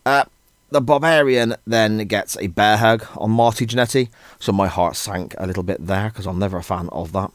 Uh, 0.06 0.24
the 0.70 0.80
Barbarian 0.80 1.56
then 1.66 1.98
gets 2.06 2.38
a 2.38 2.46
bear 2.46 2.78
hug 2.78 3.06
on 3.16 3.30
Marty 3.30 3.66
Jannetty, 3.66 4.08
so 4.38 4.50
my 4.50 4.66
heart 4.66 4.96
sank 4.96 5.34
a 5.36 5.46
little 5.46 5.62
bit 5.62 5.86
there 5.86 6.08
because 6.08 6.26
I'm 6.26 6.38
never 6.38 6.56
a 6.56 6.62
fan 6.62 6.88
of 6.88 7.12
that. 7.12 7.30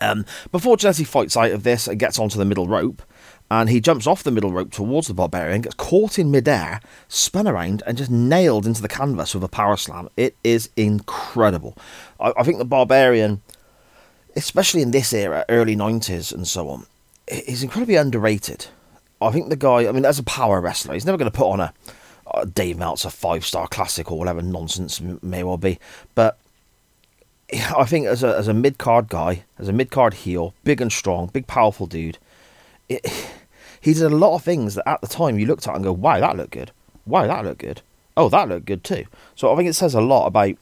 Um, 0.00 0.24
before 0.52 0.76
Jannetty 0.76 1.06
fights 1.06 1.36
out 1.36 1.50
of 1.50 1.64
this 1.64 1.88
and 1.88 1.98
gets 1.98 2.20
onto 2.20 2.38
the 2.38 2.44
middle 2.44 2.68
rope, 2.68 3.02
and 3.50 3.68
he 3.68 3.80
jumps 3.80 4.06
off 4.06 4.22
the 4.22 4.30
middle 4.30 4.52
rope 4.52 4.70
towards 4.70 5.08
the 5.08 5.14
barbarian, 5.14 5.62
gets 5.62 5.74
caught 5.74 6.18
in 6.18 6.30
midair, 6.30 6.80
spun 7.08 7.48
around, 7.48 7.82
and 7.84 7.98
just 7.98 8.10
nailed 8.10 8.64
into 8.64 8.80
the 8.80 8.88
canvas 8.88 9.34
with 9.34 9.42
a 9.42 9.48
power 9.48 9.76
slam. 9.76 10.08
It 10.16 10.36
is 10.44 10.70
incredible. 10.76 11.76
I, 12.20 12.32
I 12.36 12.42
think 12.44 12.58
the 12.58 12.64
barbarian, 12.64 13.42
especially 14.36 14.82
in 14.82 14.92
this 14.92 15.12
era, 15.12 15.44
early 15.48 15.74
90s 15.74 16.32
and 16.32 16.46
so 16.46 16.68
on, 16.68 16.86
is 17.26 17.62
incredibly 17.62 17.96
underrated. 17.96 18.66
I 19.20 19.32
think 19.32 19.48
the 19.48 19.56
guy, 19.56 19.88
I 19.88 19.92
mean, 19.92 20.04
as 20.04 20.20
a 20.20 20.24
power 20.24 20.60
wrestler, 20.60 20.94
he's 20.94 21.04
never 21.04 21.18
going 21.18 21.30
to 21.30 21.36
put 21.36 21.50
on 21.50 21.60
a, 21.60 21.74
a 22.32 22.46
Dave 22.46 22.78
Meltzer 22.78 23.10
five 23.10 23.44
star 23.44 23.66
classic 23.66 24.12
or 24.12 24.18
whatever 24.18 24.42
nonsense 24.42 25.00
may 25.00 25.42
well 25.42 25.58
be. 25.58 25.78
But 26.14 26.38
I 27.52 27.84
think 27.84 28.06
as 28.06 28.22
a, 28.22 28.36
as 28.36 28.46
a 28.46 28.54
mid 28.54 28.78
card 28.78 29.08
guy, 29.08 29.42
as 29.58 29.68
a 29.68 29.72
mid 29.72 29.90
card 29.90 30.14
heel, 30.14 30.54
big 30.62 30.80
and 30.80 30.92
strong, 30.92 31.26
big 31.26 31.48
powerful 31.48 31.86
dude, 31.86 32.18
it, 32.88 33.04
he 33.80 33.94
did 33.94 34.02
a 34.02 34.10
lot 34.10 34.34
of 34.34 34.42
things 34.42 34.74
that 34.74 34.88
at 34.88 35.00
the 35.00 35.06
time 35.06 35.38
you 35.38 35.46
looked 35.46 35.66
at 35.66 35.74
and 35.74 35.84
go, 35.84 35.92
wow, 35.92 36.20
that 36.20 36.36
looked 36.36 36.52
good. 36.52 36.70
Wow, 37.06 37.26
that 37.26 37.44
looked 37.44 37.60
good. 37.60 37.82
Oh, 38.16 38.28
that 38.28 38.48
looked 38.48 38.66
good 38.66 38.84
too. 38.84 39.06
So 39.34 39.52
I 39.52 39.56
think 39.56 39.68
it 39.68 39.74
says 39.74 39.94
a 39.94 40.00
lot 40.00 40.26
about 40.26 40.56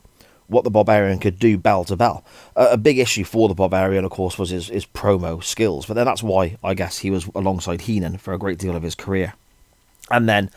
what 0.47 0.65
the 0.65 0.71
Barbarian 0.71 1.19
could 1.19 1.39
do 1.39 1.59
bell 1.59 1.85
to 1.85 1.97
bell. 1.97 2.25
Uh, 2.57 2.69
a 2.71 2.77
big 2.77 2.99
issue 2.99 3.25
for 3.25 3.49
the 3.49 3.55
Barbarian, 3.55 4.05
of 4.05 4.11
course, 4.11 4.39
was 4.39 4.51
his, 4.51 4.69
his 4.69 4.87
promo 4.87 5.43
skills, 5.43 5.87
but 5.87 5.95
then 5.95 6.07
that's 6.07 6.23
why 6.23 6.57
I 6.65 6.75
guess 6.75 6.99
he 6.99 7.11
was 7.11 7.29
alongside 7.35 7.83
Heenan 7.83 8.19
for 8.19 8.33
a 8.33 8.39
great 8.39 8.59
deal 8.59 8.77
of 8.77 8.83
his 8.83 8.95
career. 8.95 9.35
And 10.11 10.29
then 10.29 10.51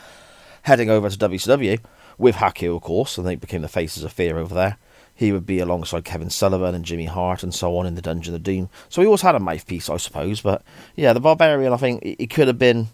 heading 0.63 0.89
over 0.89 1.09
to 1.09 1.17
WCW 1.17 1.79
with 2.17 2.35
Haku, 2.35 2.75
of 2.75 2.83
course, 2.83 3.17
and 3.17 3.27
they 3.27 3.35
became 3.35 3.63
the 3.63 3.67
faces 3.67 4.03
of 4.03 4.13
fear 4.13 4.37
over 4.37 4.55
there 4.55 4.77
he 5.21 5.31
would 5.31 5.45
be 5.45 5.59
alongside 5.59 6.03
Kevin 6.03 6.31
Sullivan 6.31 6.73
and 6.73 6.83
Jimmy 6.83 7.05
Hart 7.05 7.43
and 7.43 7.53
so 7.53 7.77
on 7.77 7.85
in 7.85 7.93
the 7.93 8.01
Dungeon 8.01 8.33
of 8.33 8.41
Doom. 8.41 8.69
So 8.89 9.01
he 9.01 9.05
always 9.05 9.21
had 9.21 9.35
a 9.35 9.39
mouthpiece, 9.39 9.87
I 9.87 9.97
suppose. 9.97 10.41
But 10.41 10.63
yeah, 10.95 11.13
the 11.13 11.19
Barbarian, 11.19 11.71
I 11.71 11.77
think 11.77 12.03
he 12.03 12.25
could 12.25 12.47
have 12.47 12.57
been. 12.57 12.87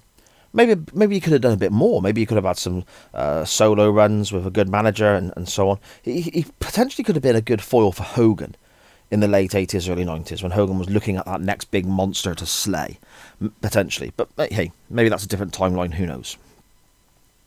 Maybe 0.51 0.81
maybe 0.93 1.15
he 1.15 1.21
could 1.21 1.31
have 1.31 1.41
done 1.41 1.53
a 1.53 1.57
bit 1.57 1.71
more. 1.71 2.01
Maybe 2.01 2.21
he 2.21 2.25
could 2.25 2.35
have 2.35 2.43
had 2.43 2.57
some 2.57 2.83
uh, 3.13 3.45
solo 3.45 3.89
runs 3.89 4.33
with 4.33 4.45
a 4.45 4.51
good 4.51 4.67
manager 4.67 5.15
and, 5.15 5.31
and 5.37 5.47
so 5.47 5.69
on. 5.69 5.79
He, 6.01 6.21
he 6.21 6.45
potentially 6.59 7.05
could 7.05 7.15
have 7.15 7.23
been 7.23 7.35
a 7.37 7.41
good 7.41 7.61
foil 7.61 7.93
for 7.93 8.03
Hogan 8.03 8.55
in 9.09 9.21
the 9.21 9.27
late 9.29 9.51
80s, 9.51 9.89
early 9.89 10.03
90s, 10.03 10.43
when 10.43 10.51
Hogan 10.51 10.77
was 10.77 10.89
looking 10.89 11.15
at 11.15 11.25
that 11.25 11.39
next 11.39 11.71
big 11.71 11.85
monster 11.85 12.35
to 12.35 12.45
slay, 12.45 12.99
potentially. 13.61 14.11
But 14.17 14.29
hey, 14.37 14.73
maybe 14.89 15.07
that's 15.07 15.23
a 15.23 15.29
different 15.29 15.53
timeline, 15.53 15.93
who 15.93 16.05
knows. 16.05 16.35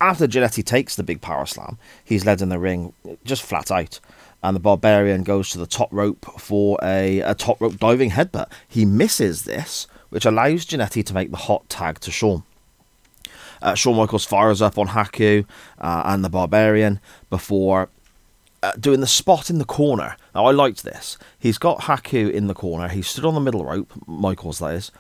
After 0.01 0.27
Jannetty 0.27 0.65
takes 0.65 0.97
the 0.97 1.03
big 1.03 1.21
power 1.21 1.45
slam, 1.45 1.77
he's 2.03 2.25
led 2.25 2.41
in 2.41 2.49
the 2.49 2.59
ring 2.59 2.95
just 3.25 3.43
flat 3.43 3.71
out 3.71 4.01
and 4.43 4.57
the 4.57 4.61
barbarian 4.61 5.23
goes 5.23 5.51
to 5.51 5.59
the 5.59 5.67
top 5.67 5.89
rope 5.93 6.25
for 6.39 6.79
a, 6.83 7.21
a 7.21 7.35
top 7.35 7.61
rope 7.61 7.79
diving 7.79 8.11
headbutt. 8.11 8.51
He 8.67 8.85
misses 8.85 9.45
this, 9.45 9.87
which 10.09 10.25
allows 10.25 10.67
Jannetty 10.67 11.05
to 11.05 11.15
make 11.15 11.31
the 11.31 11.37
hot 11.37 11.69
tag 11.69 12.01
to 12.01 12.11
Shawn. 12.11 12.45
Uh, 13.63 13.75
Shawn 13.75 13.97
Michaels 13.97 14.25
fires 14.25 14.63
up 14.63 14.79
on 14.79 14.89
Haku 14.89 15.45
uh, 15.79 16.03
and 16.07 16.25
the 16.25 16.31
barbarian 16.31 17.01
before 17.29 17.91
uh, 18.63 18.73
doing 18.73 19.01
the 19.01 19.07
spot 19.07 19.51
in 19.51 19.59
the 19.59 19.65
corner. 19.65 20.17
Now, 20.35 20.47
I 20.47 20.53
liked 20.53 20.83
this. 20.83 21.19
He's 21.39 21.59
got 21.59 21.83
Haku 21.83 22.31
in 22.31 22.47
the 22.47 22.55
corner. 22.55 22.89
He 22.89 23.03
stood 23.03 23.25
on 23.25 23.35
the 23.35 23.41
middle 23.41 23.65
rope, 23.65 23.93
Michaels, 24.07 24.59
that 24.61 24.75
is, 24.75 24.91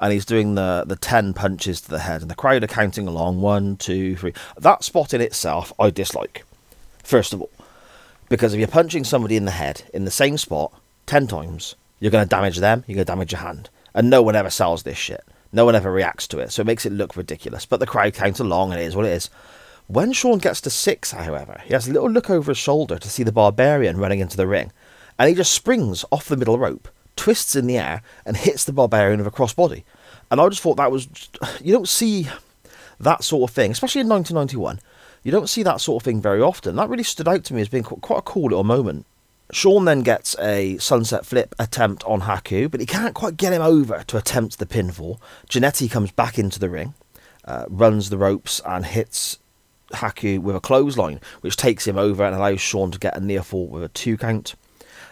and 0.00 0.12
he's 0.12 0.24
doing 0.24 0.54
the, 0.54 0.84
the 0.86 0.96
10 0.96 1.34
punches 1.34 1.80
to 1.82 1.90
the 1.90 2.00
head, 2.00 2.22
and 2.22 2.30
the 2.30 2.34
crowd 2.34 2.64
are 2.64 2.68
counting 2.68 3.06
along 3.06 3.40
one, 3.40 3.76
two, 3.76 4.16
three. 4.16 4.32
That 4.58 4.84
spot 4.84 5.14
in 5.14 5.20
itself, 5.20 5.72
I 5.78 5.90
dislike, 5.90 6.44
first 7.02 7.32
of 7.32 7.40
all. 7.40 7.50
Because 8.28 8.52
if 8.52 8.58
you're 8.58 8.68
punching 8.68 9.04
somebody 9.04 9.36
in 9.36 9.44
the 9.44 9.52
head 9.52 9.82
in 9.94 10.04
the 10.04 10.10
same 10.10 10.36
spot 10.38 10.72
10 11.06 11.26
times, 11.26 11.76
you're 12.00 12.10
going 12.10 12.24
to 12.24 12.28
damage 12.28 12.58
them, 12.58 12.84
you're 12.86 12.96
going 12.96 13.06
to 13.06 13.12
damage 13.12 13.32
your 13.32 13.40
hand. 13.40 13.70
And 13.94 14.10
no 14.10 14.22
one 14.22 14.36
ever 14.36 14.50
sells 14.50 14.82
this 14.82 14.98
shit. 14.98 15.24
No 15.52 15.64
one 15.64 15.74
ever 15.74 15.90
reacts 15.90 16.26
to 16.28 16.38
it, 16.38 16.52
so 16.52 16.60
it 16.62 16.66
makes 16.66 16.84
it 16.84 16.92
look 16.92 17.16
ridiculous. 17.16 17.64
But 17.64 17.80
the 17.80 17.86
crowd 17.86 18.14
counts 18.14 18.40
along 18.40 18.72
and 18.72 18.80
it 18.80 18.84
is 18.84 18.96
what 18.96 19.06
it 19.06 19.12
is. 19.12 19.30
When 19.86 20.12
Shawn 20.12 20.38
gets 20.38 20.60
to 20.62 20.70
six, 20.70 21.12
however, 21.12 21.62
he 21.64 21.72
has 21.72 21.86
a 21.86 21.92
little 21.92 22.10
look 22.10 22.28
over 22.28 22.50
his 22.50 22.58
shoulder 22.58 22.98
to 22.98 23.08
see 23.08 23.22
the 23.22 23.30
barbarian 23.30 23.98
running 23.98 24.18
into 24.18 24.36
the 24.36 24.46
ring, 24.46 24.72
and 25.18 25.28
he 25.28 25.34
just 25.34 25.52
springs 25.52 26.04
off 26.10 26.28
the 26.28 26.36
middle 26.36 26.58
rope, 26.58 26.88
twists 27.14 27.54
in 27.54 27.68
the 27.68 27.78
air, 27.78 28.02
and 28.26 28.36
hits 28.36 28.64
the 28.64 28.72
barbarian 28.72 29.18
with 29.18 29.28
a 29.28 29.36
crossbody. 29.36 29.84
And 30.30 30.40
I 30.40 30.48
just 30.48 30.60
thought 30.60 30.76
that 30.76 30.90
was. 30.90 31.08
You 31.62 31.72
don't 31.72 31.88
see 31.88 32.28
that 32.98 33.22
sort 33.22 33.48
of 33.48 33.54
thing, 33.54 33.70
especially 33.70 34.00
in 34.00 34.08
1991. 34.08 34.80
You 35.26 35.32
don't 35.32 35.48
see 35.48 35.64
that 35.64 35.80
sort 35.80 36.00
of 36.00 36.04
thing 36.04 36.22
very 36.22 36.40
often. 36.40 36.76
That 36.76 36.88
really 36.88 37.02
stood 37.02 37.26
out 37.26 37.42
to 37.46 37.54
me 37.54 37.60
as 37.60 37.68
being 37.68 37.82
quite 37.82 38.20
a 38.20 38.22
cool 38.22 38.44
little 38.44 38.62
moment. 38.62 39.06
Shawn 39.50 39.84
then 39.84 40.02
gets 40.02 40.38
a 40.38 40.78
sunset 40.78 41.26
flip 41.26 41.52
attempt 41.58 42.04
on 42.04 42.20
Haku, 42.20 42.70
but 42.70 42.78
he 42.78 42.86
can't 42.86 43.12
quite 43.12 43.36
get 43.36 43.52
him 43.52 43.60
over 43.60 44.04
to 44.06 44.18
attempt 44.18 44.60
the 44.60 44.66
pinfall. 44.66 45.18
Jannetty 45.50 45.90
comes 45.90 46.12
back 46.12 46.38
into 46.38 46.60
the 46.60 46.70
ring, 46.70 46.94
uh, 47.44 47.64
runs 47.68 48.08
the 48.08 48.16
ropes, 48.16 48.60
and 48.64 48.86
hits 48.86 49.38
Haku 49.94 50.38
with 50.38 50.54
a 50.54 50.60
clothesline, 50.60 51.20
which 51.40 51.56
takes 51.56 51.88
him 51.88 51.98
over 51.98 52.24
and 52.24 52.36
allows 52.36 52.60
Shawn 52.60 52.92
to 52.92 52.98
get 53.00 53.16
a 53.16 53.20
near 53.20 53.42
fall 53.42 53.66
with 53.66 53.82
a 53.82 53.88
two 53.88 54.16
count. 54.16 54.54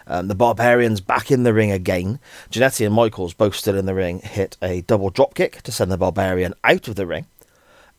Um, 0.07 0.29
the 0.29 0.35
Barbarians 0.35 1.01
back 1.01 1.29
in 1.29 1.43
the 1.43 1.53
ring 1.53 1.71
again. 1.71 2.19
Jannetty 2.49 2.85
and 2.85 2.95
Michaels, 2.95 3.33
both 3.33 3.55
still 3.57 3.77
in 3.77 3.85
the 3.85 3.93
ring, 3.93 4.19
hit 4.19 4.55
a 4.61 4.79
double 4.83 5.11
dropkick 5.11 5.61
to 5.63 5.73
send 5.73 5.91
the 5.91 5.97
Barbarian 5.97 6.53
out 6.63 6.87
of 6.87 6.95
the 6.95 7.05
ring. 7.05 7.25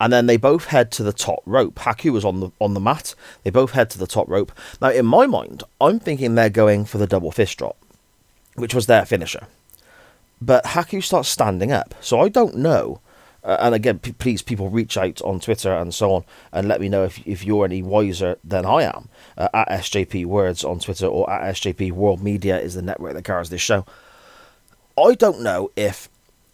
And 0.01 0.13
then 0.13 0.27
they 0.27 0.37
both 0.37 0.67
head 0.67 0.91
to 0.93 1.03
the 1.03 1.13
top 1.13 1.43
rope. 1.47 1.77
Haku 1.77 2.13
was 2.13 2.25
on 2.25 2.41
the 2.41 2.51
on 2.61 2.75
the 2.75 2.81
mat. 2.81 3.15
They 3.45 3.51
both 3.51 3.71
head 3.73 3.89
to 3.91 3.99
the 3.99 4.07
top 4.07 4.29
rope. 4.29 4.53
Now, 4.81 4.91
in 4.91 5.07
my 5.07 5.27
mind, 5.27 5.63
I'm 5.81 5.99
thinking 5.99 6.35
they're 6.35 6.51
going 6.51 6.85
for 6.85 6.99
the 6.99 7.07
double 7.07 7.31
fist 7.31 7.57
drop, 7.59 7.77
which 8.55 8.75
was 8.75 8.87
their 8.87 9.07
finisher. 9.07 9.47
But 10.41 10.65
Haku 10.65 11.03
starts 11.03 11.31
standing 11.31 11.73
up, 11.73 11.95
so 12.01 12.21
I 12.21 12.29
don't 12.29 12.57
know. 12.57 13.01
Uh, 13.43 13.57
and 13.61 13.75
again, 13.75 14.01
p- 14.01 14.13
please, 14.13 14.43
people 14.43 14.69
reach 14.69 14.97
out 14.97 15.23
on 15.23 15.39
Twitter 15.39 15.73
and 15.73 15.95
so 15.95 16.13
on, 16.13 16.25
and 16.53 16.69
let 16.69 16.81
me 16.81 16.89
know 16.89 17.05
if 17.05 17.27
if 17.27 17.45
you're 17.45 17.65
any 17.65 17.83
wiser 17.83 18.37
than 18.45 18.67
I 18.67 18.83
am. 18.83 19.09
Uh, 19.39 19.49
at 19.55 19.69
SJP 19.69 20.27
Words 20.27 20.63
on 20.63 20.79
Twitter 20.81 21.07
or 21.07 21.31
at 21.31 21.55
SJP 21.55 21.93
World 21.93 22.23
Media 22.23 22.59
is 22.59 22.75
the 22.75 22.83
network 22.83 23.15
that 23.15 23.25
carries 23.25 23.49
this 23.49 23.63
show. 23.63 23.87
I 24.99 25.15
don't 25.15 25.43
know 25.43 25.71
if 25.77 26.09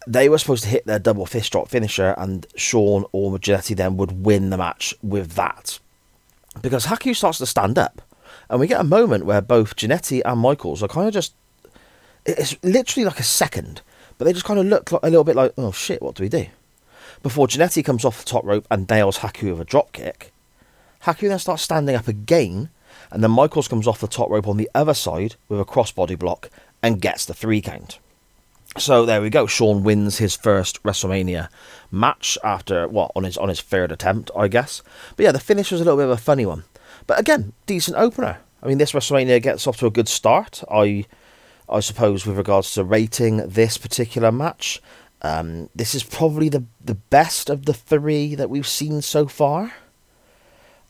they 0.07 0.29
were 0.29 0.37
supposed 0.37 0.63
to 0.63 0.69
hit 0.69 0.85
their 0.85 0.99
double 0.99 1.25
fist 1.25 1.51
drop 1.51 1.69
finisher, 1.69 2.13
and 2.17 2.45
Shawn 2.55 3.05
or 3.11 3.37
Jannetty 3.37 3.75
then 3.75 3.97
would 3.97 4.25
win 4.25 4.49
the 4.49 4.57
match 4.57 4.93
with 5.01 5.33
that. 5.33 5.79
Because 6.61 6.85
Haku 6.85 7.15
starts 7.15 7.37
to 7.39 7.45
stand 7.45 7.77
up, 7.77 8.01
and 8.49 8.59
we 8.59 8.67
get 8.67 8.81
a 8.81 8.85
moment 8.85 9.25
where 9.25 9.41
both 9.41 9.75
Jannetty 9.75 10.21
and 10.25 10.39
Michaels 10.39 10.83
are 10.83 10.87
kind 10.87 11.07
of 11.07 11.13
just. 11.13 11.33
It's 12.25 12.55
literally 12.63 13.05
like 13.05 13.19
a 13.19 13.23
second, 13.23 13.81
but 14.17 14.25
they 14.25 14.33
just 14.33 14.45
kind 14.45 14.59
of 14.59 14.65
look 14.65 14.91
like, 14.91 15.03
a 15.03 15.07
little 15.07 15.25
bit 15.25 15.35
like, 15.35 15.53
oh 15.57 15.71
shit, 15.71 16.01
what 16.01 16.15
do 16.15 16.23
we 16.23 16.29
do? 16.29 16.45
Before 17.21 17.47
Jannetty 17.47 17.83
comes 17.83 18.05
off 18.05 18.19
the 18.19 18.29
top 18.29 18.45
rope 18.45 18.65
and 18.71 18.89
nails 18.89 19.19
Haku 19.19 19.51
with 19.51 19.61
a 19.61 19.65
drop 19.65 19.91
kick, 19.91 20.31
Haku 21.03 21.27
then 21.27 21.39
starts 21.39 21.63
standing 21.63 21.95
up 21.95 22.07
again, 22.07 22.69
and 23.11 23.23
then 23.23 23.31
Michaels 23.31 23.67
comes 23.67 23.87
off 23.87 23.99
the 23.99 24.07
top 24.07 24.29
rope 24.29 24.47
on 24.47 24.57
the 24.57 24.69
other 24.73 24.93
side 24.93 25.35
with 25.49 25.59
a 25.59 25.65
crossbody 25.65 26.17
block 26.17 26.49
and 26.81 27.01
gets 27.01 27.25
the 27.25 27.33
three 27.33 27.61
count. 27.61 27.99
So 28.77 29.05
there 29.05 29.21
we 29.21 29.29
go. 29.29 29.45
Shawn 29.45 29.83
wins 29.83 30.17
his 30.17 30.35
first 30.35 30.81
WrestleMania 30.83 31.49
match 31.91 32.37
after 32.43 32.87
what 32.87 33.11
on 33.15 33.23
his 33.23 33.37
on 33.37 33.49
his 33.49 33.61
third 33.61 33.91
attempt, 33.91 34.31
I 34.35 34.47
guess. 34.47 34.81
But 35.15 35.23
yeah, 35.23 35.31
the 35.31 35.39
finish 35.39 35.71
was 35.71 35.79
a 35.79 35.83
little 35.83 35.97
bit 35.97 36.05
of 36.05 36.11
a 36.11 36.17
funny 36.17 36.45
one. 36.45 36.63
But 37.05 37.19
again, 37.19 37.53
decent 37.67 37.97
opener. 37.97 38.39
I 38.63 38.67
mean, 38.67 38.79
this 38.79 38.93
WrestleMania 38.93 39.41
gets 39.41 39.67
off 39.67 39.77
to 39.77 39.85
a 39.85 39.91
good 39.91 40.07
start. 40.07 40.63
I 40.71 41.05
I 41.69 41.81
suppose 41.81 42.25
with 42.25 42.37
regards 42.37 42.73
to 42.73 42.83
rating 42.83 43.47
this 43.47 43.77
particular 43.77 44.31
match, 44.31 44.81
um, 45.21 45.69
this 45.75 45.93
is 45.93 46.03
probably 46.03 46.49
the 46.49 46.65
the 46.83 46.95
best 46.95 47.49
of 47.49 47.65
the 47.65 47.73
three 47.73 48.33
that 48.35 48.49
we've 48.49 48.67
seen 48.67 49.01
so 49.01 49.27
far. 49.27 49.73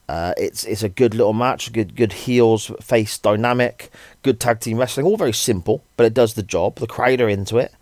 Uh, 0.09 0.33
it's 0.37 0.65
it's 0.65 0.83
a 0.83 0.89
good 0.89 1.15
little 1.15 1.33
match, 1.33 1.71
good 1.71 1.95
good 1.95 2.11
heels 2.11 2.71
face 2.81 3.17
dynamic, 3.17 3.89
good 4.21 4.39
tag 4.39 4.59
team 4.59 4.77
wrestling, 4.77 5.05
all 5.05 5.17
very 5.17 5.33
simple, 5.33 5.83
but 5.95 6.05
it 6.05 6.13
does 6.13 6.33
the 6.33 6.43
job. 6.43 6.75
The 6.75 6.87
crowd 6.87 7.21
are 7.21 7.29
into 7.29 7.57
it. 7.57 7.73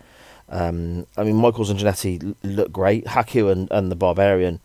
Um, 0.50 1.08
I 1.18 1.24
mean, 1.24 1.36
Michaels 1.36 1.70
and 1.70 1.80
Jannetty 1.80 2.36
look 2.44 2.72
great. 2.72 3.06
Haku 3.06 3.52
and, 3.52 3.72
and 3.72 3.92
the 3.92 3.96
Barbarian 3.96 4.60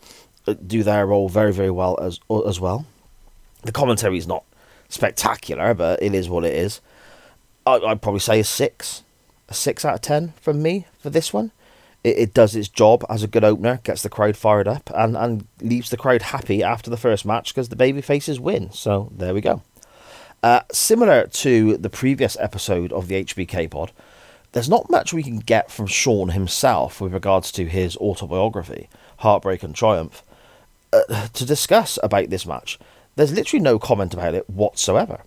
uh, 0.47 0.55
do 0.66 0.83
their 0.83 1.07
role 1.07 1.29
very 1.29 1.53
very 1.53 1.71
well 1.71 1.99
as 2.01 2.21
as 2.47 2.61
well. 2.61 2.85
The 3.62 3.73
commentary 3.73 4.19
is 4.19 4.27
not 4.27 4.45
spectacular, 4.88 5.73
but 5.75 6.03
it 6.03 6.14
is 6.14 6.29
what 6.29 6.45
it 6.45 6.55
is. 6.55 6.81
I, 7.66 7.77
I'd 7.79 8.03
probably 8.03 8.21
say 8.21 8.40
a 8.40 8.45
six, 8.45 9.03
a 9.49 9.55
six 9.55 9.85
out 9.85 9.95
of 9.95 10.01
ten 10.03 10.35
from 10.40 10.62
me 10.62 10.87
for 10.99 11.09
this 11.09 11.33
one 11.33 11.53
it, 12.07 12.19
it 12.19 12.35
does 12.35 12.55
its 12.55 12.69
job 12.69 13.05
as 13.11 13.23
a 13.25 13.29
good 13.29 13.42
opener, 13.42 13.81
gets 13.83 14.03
the 14.03 14.09
crowd 14.09 14.37
fired 14.37 14.69
up, 14.69 14.90
and, 14.95 15.16
and 15.16 15.47
leaves 15.61 15.90
the 15.90 15.97
crowd 15.97 16.23
happy 16.23 16.62
after 16.62 16.88
the 16.88 16.97
first 16.97 17.27
match 17.27 17.53
because 17.53 17.69
the 17.69 17.77
baby 17.77 18.01
faces 18.01 18.38
win. 18.38 18.71
So 18.71 19.11
there 19.14 19.35
we 19.35 19.40
go. 19.40 19.62
Uh, 20.42 20.61
similar 20.71 21.27
to 21.27 21.77
the 21.77 21.90
previous 21.90 22.37
episode 22.38 22.92
of 22.92 23.09
the 23.09 23.25
HBK 23.25 23.69
pod, 23.71 23.90
there's 24.53 24.69
not 24.69 24.88
much 24.88 25.12
we 25.12 25.25
can 25.25 25.40
get 25.40 25.71
from 25.73 25.88
Shawn 25.88 26.29
himself 26.29 27.01
with 27.01 27.12
regards 27.12 27.51
to 27.53 27.66
his 27.66 27.97
autobiography, 27.97 28.88
Heartbreak 29.19 29.64
and 29.64 29.75
Triumph, 29.75 30.23
uh, 30.92 31.27
to 31.29 31.45
discuss 31.45 31.99
about 32.03 32.31
this 32.31 32.47
match. 32.47 32.79
There's 33.16 33.33
literally 33.33 33.62
no 33.62 33.81
comment 33.81 34.14
about 34.14 34.35
it 34.35 34.49
whatsoever. 34.49 35.23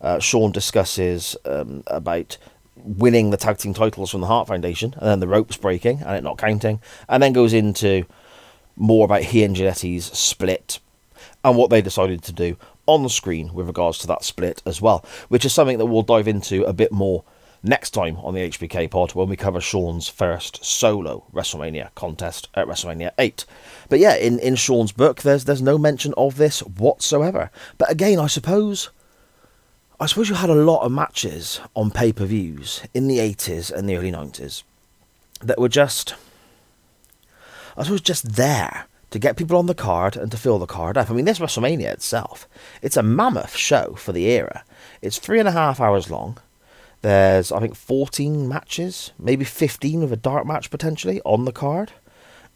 Uh, 0.00 0.18
Shawn 0.18 0.52
discusses 0.52 1.36
um, 1.46 1.82
about 1.86 2.36
winning 2.76 3.30
the 3.30 3.36
tag 3.36 3.58
team 3.58 3.74
titles 3.74 4.10
from 4.10 4.20
the 4.20 4.26
Hart 4.26 4.48
Foundation, 4.48 4.94
and 4.98 5.08
then 5.08 5.20
the 5.20 5.28
ropes 5.28 5.56
breaking 5.56 6.00
and 6.02 6.16
it 6.16 6.24
not 6.24 6.38
counting, 6.38 6.80
and 7.08 7.22
then 7.22 7.32
goes 7.32 7.52
into 7.52 8.04
more 8.76 9.04
about 9.04 9.22
he 9.22 9.44
and 9.44 9.54
Jannetty's 9.54 10.06
split 10.06 10.80
and 11.44 11.56
what 11.56 11.70
they 11.70 11.82
decided 11.82 12.22
to 12.22 12.32
do 12.32 12.56
on 12.86 13.08
screen 13.08 13.54
with 13.54 13.66
regards 13.66 13.98
to 13.98 14.06
that 14.06 14.24
split 14.24 14.62
as 14.66 14.80
well, 14.80 15.04
which 15.28 15.44
is 15.44 15.52
something 15.52 15.78
that 15.78 15.86
we'll 15.86 16.02
dive 16.02 16.28
into 16.28 16.64
a 16.64 16.72
bit 16.72 16.92
more 16.92 17.24
next 17.62 17.90
time 17.90 18.16
on 18.18 18.34
the 18.34 18.48
HBK 18.50 18.90
pod 18.90 19.14
when 19.14 19.28
we 19.28 19.36
cover 19.36 19.60
Shawn's 19.60 20.08
first 20.08 20.64
solo 20.64 21.24
WrestleMania 21.32 21.94
contest 21.94 22.48
at 22.54 22.66
WrestleMania 22.66 23.12
8. 23.18 23.46
But 23.88 24.00
yeah, 24.00 24.16
in, 24.16 24.38
in 24.38 24.54
Shawn's 24.54 24.92
book, 24.92 25.22
there's 25.22 25.44
there's 25.44 25.62
no 25.62 25.78
mention 25.78 26.12
of 26.16 26.36
this 26.36 26.60
whatsoever. 26.60 27.50
But 27.78 27.90
again, 27.90 28.18
I 28.18 28.26
suppose 28.26 28.90
I 30.00 30.06
suppose 30.06 30.28
you 30.28 30.34
had 30.34 30.50
a 30.50 30.54
lot 30.54 30.82
of 30.82 30.90
matches 30.90 31.60
on 31.74 31.92
pay 31.92 32.12
per 32.12 32.24
views 32.24 32.82
in 32.92 33.06
the 33.06 33.18
80s 33.18 33.70
and 33.70 33.88
the 33.88 33.96
early 33.96 34.10
90s 34.10 34.64
that 35.40 35.60
were 35.60 35.68
just, 35.68 36.14
I 37.76 37.84
suppose, 37.84 38.00
just 38.00 38.32
there 38.32 38.86
to 39.10 39.18
get 39.20 39.36
people 39.36 39.56
on 39.56 39.66
the 39.66 39.74
card 39.74 40.16
and 40.16 40.32
to 40.32 40.36
fill 40.36 40.58
the 40.58 40.66
card 40.66 40.98
up. 40.98 41.08
I 41.08 41.14
mean, 41.14 41.26
this 41.26 41.38
WrestleMania 41.38 41.92
itself, 41.92 42.48
it's 42.82 42.96
a 42.96 43.02
mammoth 43.04 43.54
show 43.54 43.94
for 43.94 44.12
the 44.12 44.24
era. 44.24 44.64
It's 45.00 45.18
three 45.18 45.38
and 45.38 45.46
a 45.46 45.52
half 45.52 45.80
hours 45.80 46.10
long. 46.10 46.38
There's, 47.02 47.52
I 47.52 47.60
think, 47.60 47.76
14 47.76 48.48
matches, 48.48 49.12
maybe 49.16 49.44
15 49.44 50.00
with 50.00 50.12
a 50.12 50.16
dark 50.16 50.44
match 50.46 50.70
potentially 50.70 51.20
on 51.24 51.44
the 51.44 51.52
card. 51.52 51.92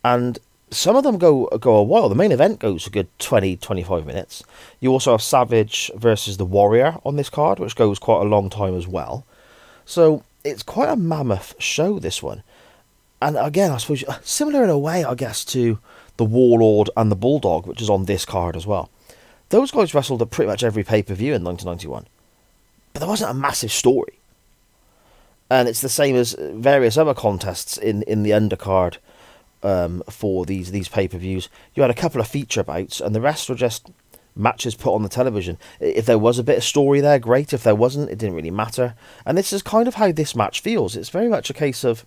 And 0.03 0.41
some 0.71 0.97
of 0.97 1.05
them 1.05 1.19
go 1.19 1.47
go 1.59 1.77
a 1.77 1.83
while. 1.83 2.09
The 2.09 2.15
main 2.15 2.33
event 2.33 2.61
goes 2.61 2.87
a 2.87 2.91
good 2.91 3.09
20, 3.19 3.57
25 3.57 4.07
minutes. 4.07 4.43
You 4.81 4.91
also 4.91 5.13
have 5.13 5.23
Savage 5.23 5.91
versus 5.95 6.37
the 6.37 6.45
Warrior 6.45 6.99
on 7.05 7.17
this 7.17 7.31
card, 7.31 7.59
which 7.59 7.77
goes 7.77 7.99
quite 7.99 8.21
a 8.21 8.29
long 8.29 8.51
time 8.51 8.77
as 8.77 8.87
well. 8.87 9.25
So 9.85 10.23
it's 10.45 10.63
quite 10.63 10.91
a 10.91 10.97
mammoth 10.97 11.55
show, 11.59 11.99
this 11.99 12.23
one. 12.23 12.43
And 13.21 13.37
again, 13.37 13.71
I 13.71 13.79
suppose 13.79 14.05
uh, 14.05 14.19
similar 14.23 14.63
in 14.63 14.71
a 14.71 14.79
way, 14.79 15.05
I 15.05 15.15
guess, 15.15 15.45
to 15.47 15.79
the 16.17 16.25
Warlord 16.25 16.91
and 16.97 17.11
the 17.11 17.17
Bulldog, 17.17 17.67
which 17.67 17.83
is 17.83 17.91
on 17.91 18.05
this 18.05 18.25
card 18.25 18.57
as 18.57 18.67
well. 18.67 18.91
Those 19.49 19.71
guys 19.71 19.95
wrestled 19.95 20.23
at 20.23 20.31
pretty 20.31 20.49
much 20.49 20.63
every 20.63 20.85
pay 20.85 21.03
per 21.03 21.15
view 21.15 21.35
in 21.35 21.43
1991, 21.43 22.07
but 22.93 23.01
there 23.01 23.09
wasn't 23.09 23.31
a 23.31 23.35
massive 23.35 23.73
story. 23.73 24.19
And 25.51 25.67
it's 25.67 25.81
the 25.81 25.89
same 25.89 26.15
as 26.15 26.37
various 26.39 26.99
other 26.99 27.15
contests 27.15 27.79
in, 27.79 28.03
in 28.03 28.23
the 28.23 28.33
undercard 28.33 28.99
um, 29.63 30.03
for 30.11 30.45
these 30.45 30.71
these 30.71 30.89
pay 30.89 31.09
per 31.09 31.19
views. 31.19 31.49
You 31.75 31.83
had 31.83 31.91
a 31.91 31.95
couple 31.95 32.21
of 32.21 32.29
feature 32.29 32.63
bouts, 32.63 33.01
and 33.01 33.15
the 33.15 33.21
rest 33.21 33.49
were 33.49 33.55
just 33.55 33.91
matches 34.35 34.75
put 34.75 34.95
on 34.95 35.03
the 35.03 35.09
television. 35.09 35.59
If 35.81 36.07
there 36.07 36.19
was 36.19 36.39
a 36.39 36.45
bit 36.45 36.59
of 36.59 36.65
story 36.65 37.01
there, 37.01 37.19
great. 37.19 37.53
If 37.53 37.65
there 37.65 37.75
wasn't, 37.75 38.11
it 38.11 38.19
didn't 38.19 38.37
really 38.37 38.51
matter. 38.51 38.95
And 39.27 39.37
this 39.37 39.53
is 39.53 39.63
kind 39.63 39.89
of 39.89 39.95
how 39.95 40.13
this 40.13 40.37
match 40.37 40.61
feels. 40.61 40.97
It's 40.97 41.09
very 41.09 41.29
much 41.29 41.51
a 41.51 41.55
case 41.55 41.85
of 41.85 42.07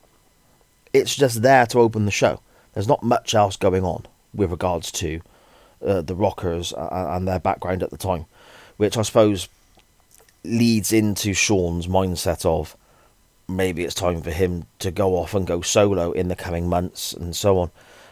it's 0.94 1.16
just 1.16 1.42
there 1.42 1.66
to 1.68 1.80
open 1.80 2.06
the 2.06 2.12
show. 2.12 2.40
There's 2.74 2.88
not 2.88 3.04
much 3.04 3.36
else 3.36 3.58
going 3.58 3.84
on 3.84 4.06
with 4.34 4.52
regards 4.52 4.92
to 4.94 5.22
uh, 5.86 6.02
the 6.02 6.16
Rockers 6.16 6.74
and 6.78 7.28
their 7.28 7.40
background 7.40 7.84
at 7.84 7.90
the 7.90 7.98
time, 7.98 8.26
which 8.78 8.98
I 8.98 9.02
suppose 9.02 9.50
leads 10.44 10.92
into 10.92 11.34
Shawn's 11.34 11.88
mindset 11.88 12.46
of 12.46 12.76
maybe 13.56 13.84
it's 13.84 13.94
time 13.94 14.22
for 14.22 14.32
him 14.32 14.66
to 14.80 14.92
go 14.92 15.18
off 15.18 15.34
and 15.34 15.46
go 15.46 15.62
solo 15.62 16.12
in 16.12 16.28
the 16.28 16.36
coming 16.36 16.68
months 16.68 17.14
and 17.14 17.36
so 17.36 17.60
on. 17.60 17.72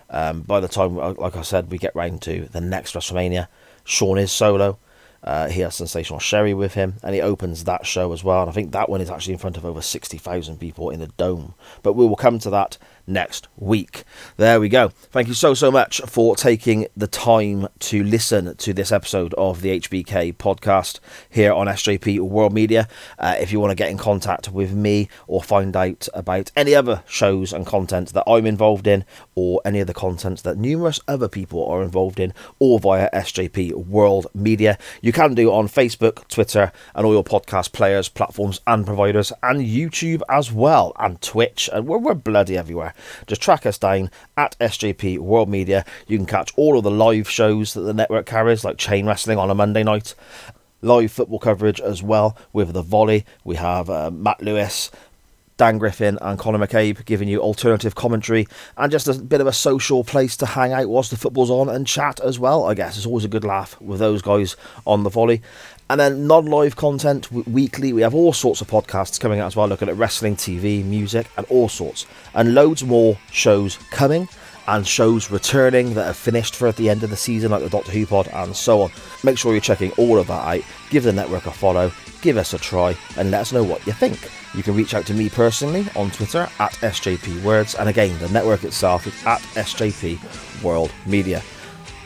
Um, 0.10 0.42
by 0.42 0.60
the 0.60 0.68
time, 0.68 0.96
like 0.96 1.36
I 1.36 1.42
said, 1.42 1.72
we 1.72 1.78
get 1.78 1.96
round 1.96 2.22
to 2.24 2.48
the 2.52 2.62
next 2.62 2.96
WrestleMania, 2.96 3.48
Shawn 3.84 4.18
is 4.18 4.32
solo. 4.32 4.80
Uh, 5.22 5.50
he 5.50 5.62
has 5.62 5.76
Sensational 5.76 6.20
Sherri 6.20 6.54
with 6.54 6.76
him, 6.76 6.96
and 7.04 7.14
he 7.14 7.22
opens 7.22 7.66
that 7.66 7.86
show 7.86 8.14
as 8.14 8.24
well. 8.24 8.42
And 8.42 8.50
I 8.50 8.54
think 8.54 8.72
that 8.72 8.90
one 8.90 9.02
is 9.02 9.10
actually 9.10 9.34
in 9.34 9.40
front 9.40 9.58
of 9.58 9.66
over 9.66 9.82
60,000 9.82 10.58
people 10.58 10.90
in 10.90 11.02
the 11.02 11.08
dome. 11.08 11.54
But 11.84 11.94
we 11.94 12.08
will 12.08 12.16
come 12.16 12.40
to 12.40 12.50
that 12.52 12.78
next 13.10 13.48
week. 13.58 14.04
There 14.38 14.60
we 14.60 14.70
go. 14.70 14.90
Thank 14.90 15.28
you 15.28 15.34
so, 15.34 15.54
so 15.54 15.72
much 15.72 16.00
for 16.06 16.36
taking 16.36 16.88
the 16.96 17.08
time 17.08 17.68
to 17.80 18.04
listen 18.04 18.56
to 18.56 18.74
this 18.74 18.92
episode 18.92 19.34
of 19.34 19.62
the 19.62 19.80
HBK 19.80 20.36
podcast 20.38 21.00
here 21.30 21.52
on 21.52 21.68
SJP 21.68 22.20
World 22.20 22.54
Media. 22.54 22.88
Uh, 23.18 23.36
if 23.40 23.52
you 23.52 23.60
want 23.60 23.72
to 23.72 23.76
get 23.76 23.90
in 23.90 23.98
contact 23.98 24.52
with 24.52 24.74
me 24.74 25.10
or 25.28 25.42
find 25.42 25.76
out 25.76 26.08
about 26.14 26.52
any 26.56 26.76
other 26.76 27.04
shows 27.08 27.52
and 27.52 27.66
content 27.66 28.14
that 28.14 28.24
I'm 28.28 28.46
involved 28.46 28.88
in, 28.88 29.04
or 29.36 29.62
any 29.66 29.80
of 29.80 29.88
the 29.88 29.94
content 29.94 30.44
that 30.44 30.58
numerous 30.58 31.00
other 31.08 31.28
people 31.28 31.66
are 31.66 31.82
involved 31.82 32.20
in, 32.20 32.34
or 32.60 32.80
via 32.80 33.10
SJP 33.12 33.74
World 33.88 34.28
Media, 34.34 34.78
you 35.02 35.12
can 35.12 35.34
do 35.34 35.52
on 35.52 35.68
Facebook, 35.68 36.28
Twitter, 36.28 36.72
and 36.94 37.06
all 37.06 37.14
your 37.14 37.24
podcast 37.24 37.72
players, 37.72 38.10
platforms, 38.10 38.62
and 38.68 38.86
providers, 38.86 39.34
and 39.42 39.62
YouTube 39.62 40.22
as 40.30 40.52
well, 40.52 40.94
and 41.00 41.22
Twitch, 41.22 41.70
and 41.74 41.88
we're, 41.88 41.98
we're 41.98 42.14
bloody 42.14 42.58
everywhere. 42.58 42.94
Just 43.28 43.42
track 43.42 43.66
us 43.66 43.78
down 43.78 44.10
at 44.38 44.58
SJP 44.60 45.20
World 45.20 45.50
Media. 45.50 45.86
You 46.08 46.18
can 46.18 46.26
catch 46.26 46.52
all 46.56 46.78
of 46.78 46.84
the 46.84 46.92
live 46.92 47.30
shows 47.30 47.74
that 47.74 47.82
the 47.82 47.94
network 47.94 48.26
carries, 48.26 48.64
like 48.64 48.78
Chain 48.78 49.06
Wrestling 49.06 49.38
on 49.38 49.50
a 49.50 49.56
Monday 49.56 49.84
night, 49.84 50.16
live 50.82 51.12
football 51.12 51.40
coverage 51.40 51.82
as 51.82 52.02
well 52.02 52.38
with 52.54 52.74
the 52.74 52.82
volley. 52.82 53.26
We 53.44 53.56
have 53.58 53.90
uh, 53.90 54.12
Matt 54.12 54.42
Lewis 54.42 54.92
Dan 55.60 55.78
Griffin 55.78 56.18
and 56.22 56.40
Conor 56.40 56.66
McCabe 56.66 57.04
giving 57.04 57.28
you 57.28 57.42
alternative 57.42 57.94
commentary 57.94 58.48
and 58.78 58.90
just 58.90 59.10
a 59.10 59.14
bit 59.14 59.42
of 59.42 59.48
a 59.48 59.52
social 59.52 60.06
place 60.06 60.38
to 60.38 60.46
hang 60.46 60.72
out 60.72 60.88
whilst 60.88 61.12
the 61.12 61.18
football's 61.18 61.52
on 61.52 61.68
and 61.68 61.86
chat 61.86 62.22
as 62.22 62.40
well. 62.40 62.64
I 62.64 62.76
guess 62.76 62.96
it's 62.96 63.06
always 63.06 63.26
a 63.26 63.30
good 63.30 63.44
laugh 63.44 63.80
with 63.82 64.00
those 64.00 64.22
guys 64.22 64.56
on 64.88 65.04
the 65.04 65.10
volley. 65.10 65.42
And 65.90 66.00
then 66.00 66.28
non 66.28 66.46
live 66.46 66.76
content 66.76 67.32
weekly. 67.32 67.94
We 67.94 68.02
have 68.02 68.14
all 68.14 68.32
sorts 68.32 68.62
of 68.62 68.68
podcasts 68.68 69.20
coming 69.20 69.40
out 69.40 69.48
as 69.48 69.56
well, 69.56 69.68
looking 69.68 69.90
at 69.90 69.98
wrestling, 69.98 70.36
TV, 70.36 70.86
music, 70.86 71.28
and 71.36 71.48
all 71.50 71.68
sorts. 71.68 72.06
And 72.36 72.54
loads 72.54 72.84
more 72.84 73.18
shows 73.32 73.78
coming 73.90 74.30
and 74.70 74.86
shows 74.86 75.32
returning 75.32 75.96
that 75.96 76.06
have 76.06 76.16
finished 76.16 76.56
for 76.56 76.68
at 76.68 76.76
the 76.76 76.92
end 76.92 77.02
of 77.02 77.10
the 77.10 77.18
season, 77.18 77.50
like 77.50 77.64
the 77.64 77.70
Doctor 77.70 77.92
Who 77.92 78.06
pod 78.06 78.28
and 78.28 78.56
so 78.56 78.84
on. 78.84 78.92
Make 79.24 79.40
sure 79.40 79.52
you're 79.52 79.62
checking 79.62 79.92
all 79.94 80.20
of 80.20 80.28
that 80.28 80.58
out. 80.58 80.64
Give 80.92 81.04
the 81.04 81.12
network 81.12 81.48
a 81.48 81.52
follow, 81.52 81.92
give 82.22 82.38
us 82.38 82.54
a 82.54 82.60
try, 82.60 82.96
and 83.18 83.32
let 83.32 83.42
us 83.42 83.52
know 83.52 83.64
what 83.64 83.86
you 83.88 83.94
think. 83.94 84.30
You 84.54 84.62
can 84.62 84.76
reach 84.76 84.94
out 84.94 85.08
to 85.08 85.16
me 85.16 85.28
personally 85.28 85.88
on 85.96 86.12
Twitter 86.12 86.48
at 86.60 86.74
SJPWords, 86.74 87.80
and 87.80 87.90
again, 87.90 88.18
the 88.20 88.30
network 88.30 88.64
itself 88.64 89.08
is 89.08 89.26
at 89.26 89.42
SJP 89.56 90.64
World 90.64 90.92
Media. 91.08 91.42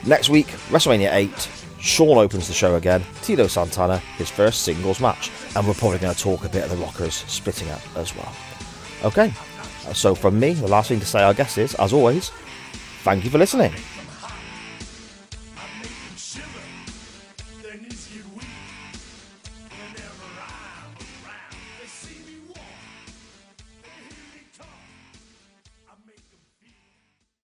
Next 0.06 0.30
week, 0.30 0.48
WrestleMania 0.70 1.14
8. 1.14 1.63
Shawn 1.84 2.18
opens 2.18 2.48
the 2.48 2.54
show 2.54 2.76
again. 2.76 3.04
Tito 3.22 3.46
Santana, 3.48 3.98
his 4.18 4.32
first 4.32 4.62
singles 4.62 5.02
match. 5.02 5.30
And 5.54 5.68
we're 5.68 5.74
probably 5.74 6.00
going 6.00 6.16
to 6.16 6.20
talk 6.20 6.46
a 6.46 6.50
bit 6.50 6.64
of 6.64 6.70
the 6.70 6.78
Rockers 6.78 7.14
splitting 7.28 7.70
up 7.70 7.82
as 7.98 8.16
well. 8.16 8.34
Okay, 9.04 9.34
so 9.94 10.16
from 10.16 10.40
me, 10.40 10.54
the 10.54 10.68
last 10.68 10.88
thing 10.88 11.02
to 11.02 11.06
say, 11.06 11.22
I 11.22 11.34
guess, 11.34 11.58
is, 11.58 11.76
as 11.76 11.92
always, 11.92 12.32
thank 13.04 13.26
you 13.26 13.30
for 13.30 13.38
listening. 13.38 13.74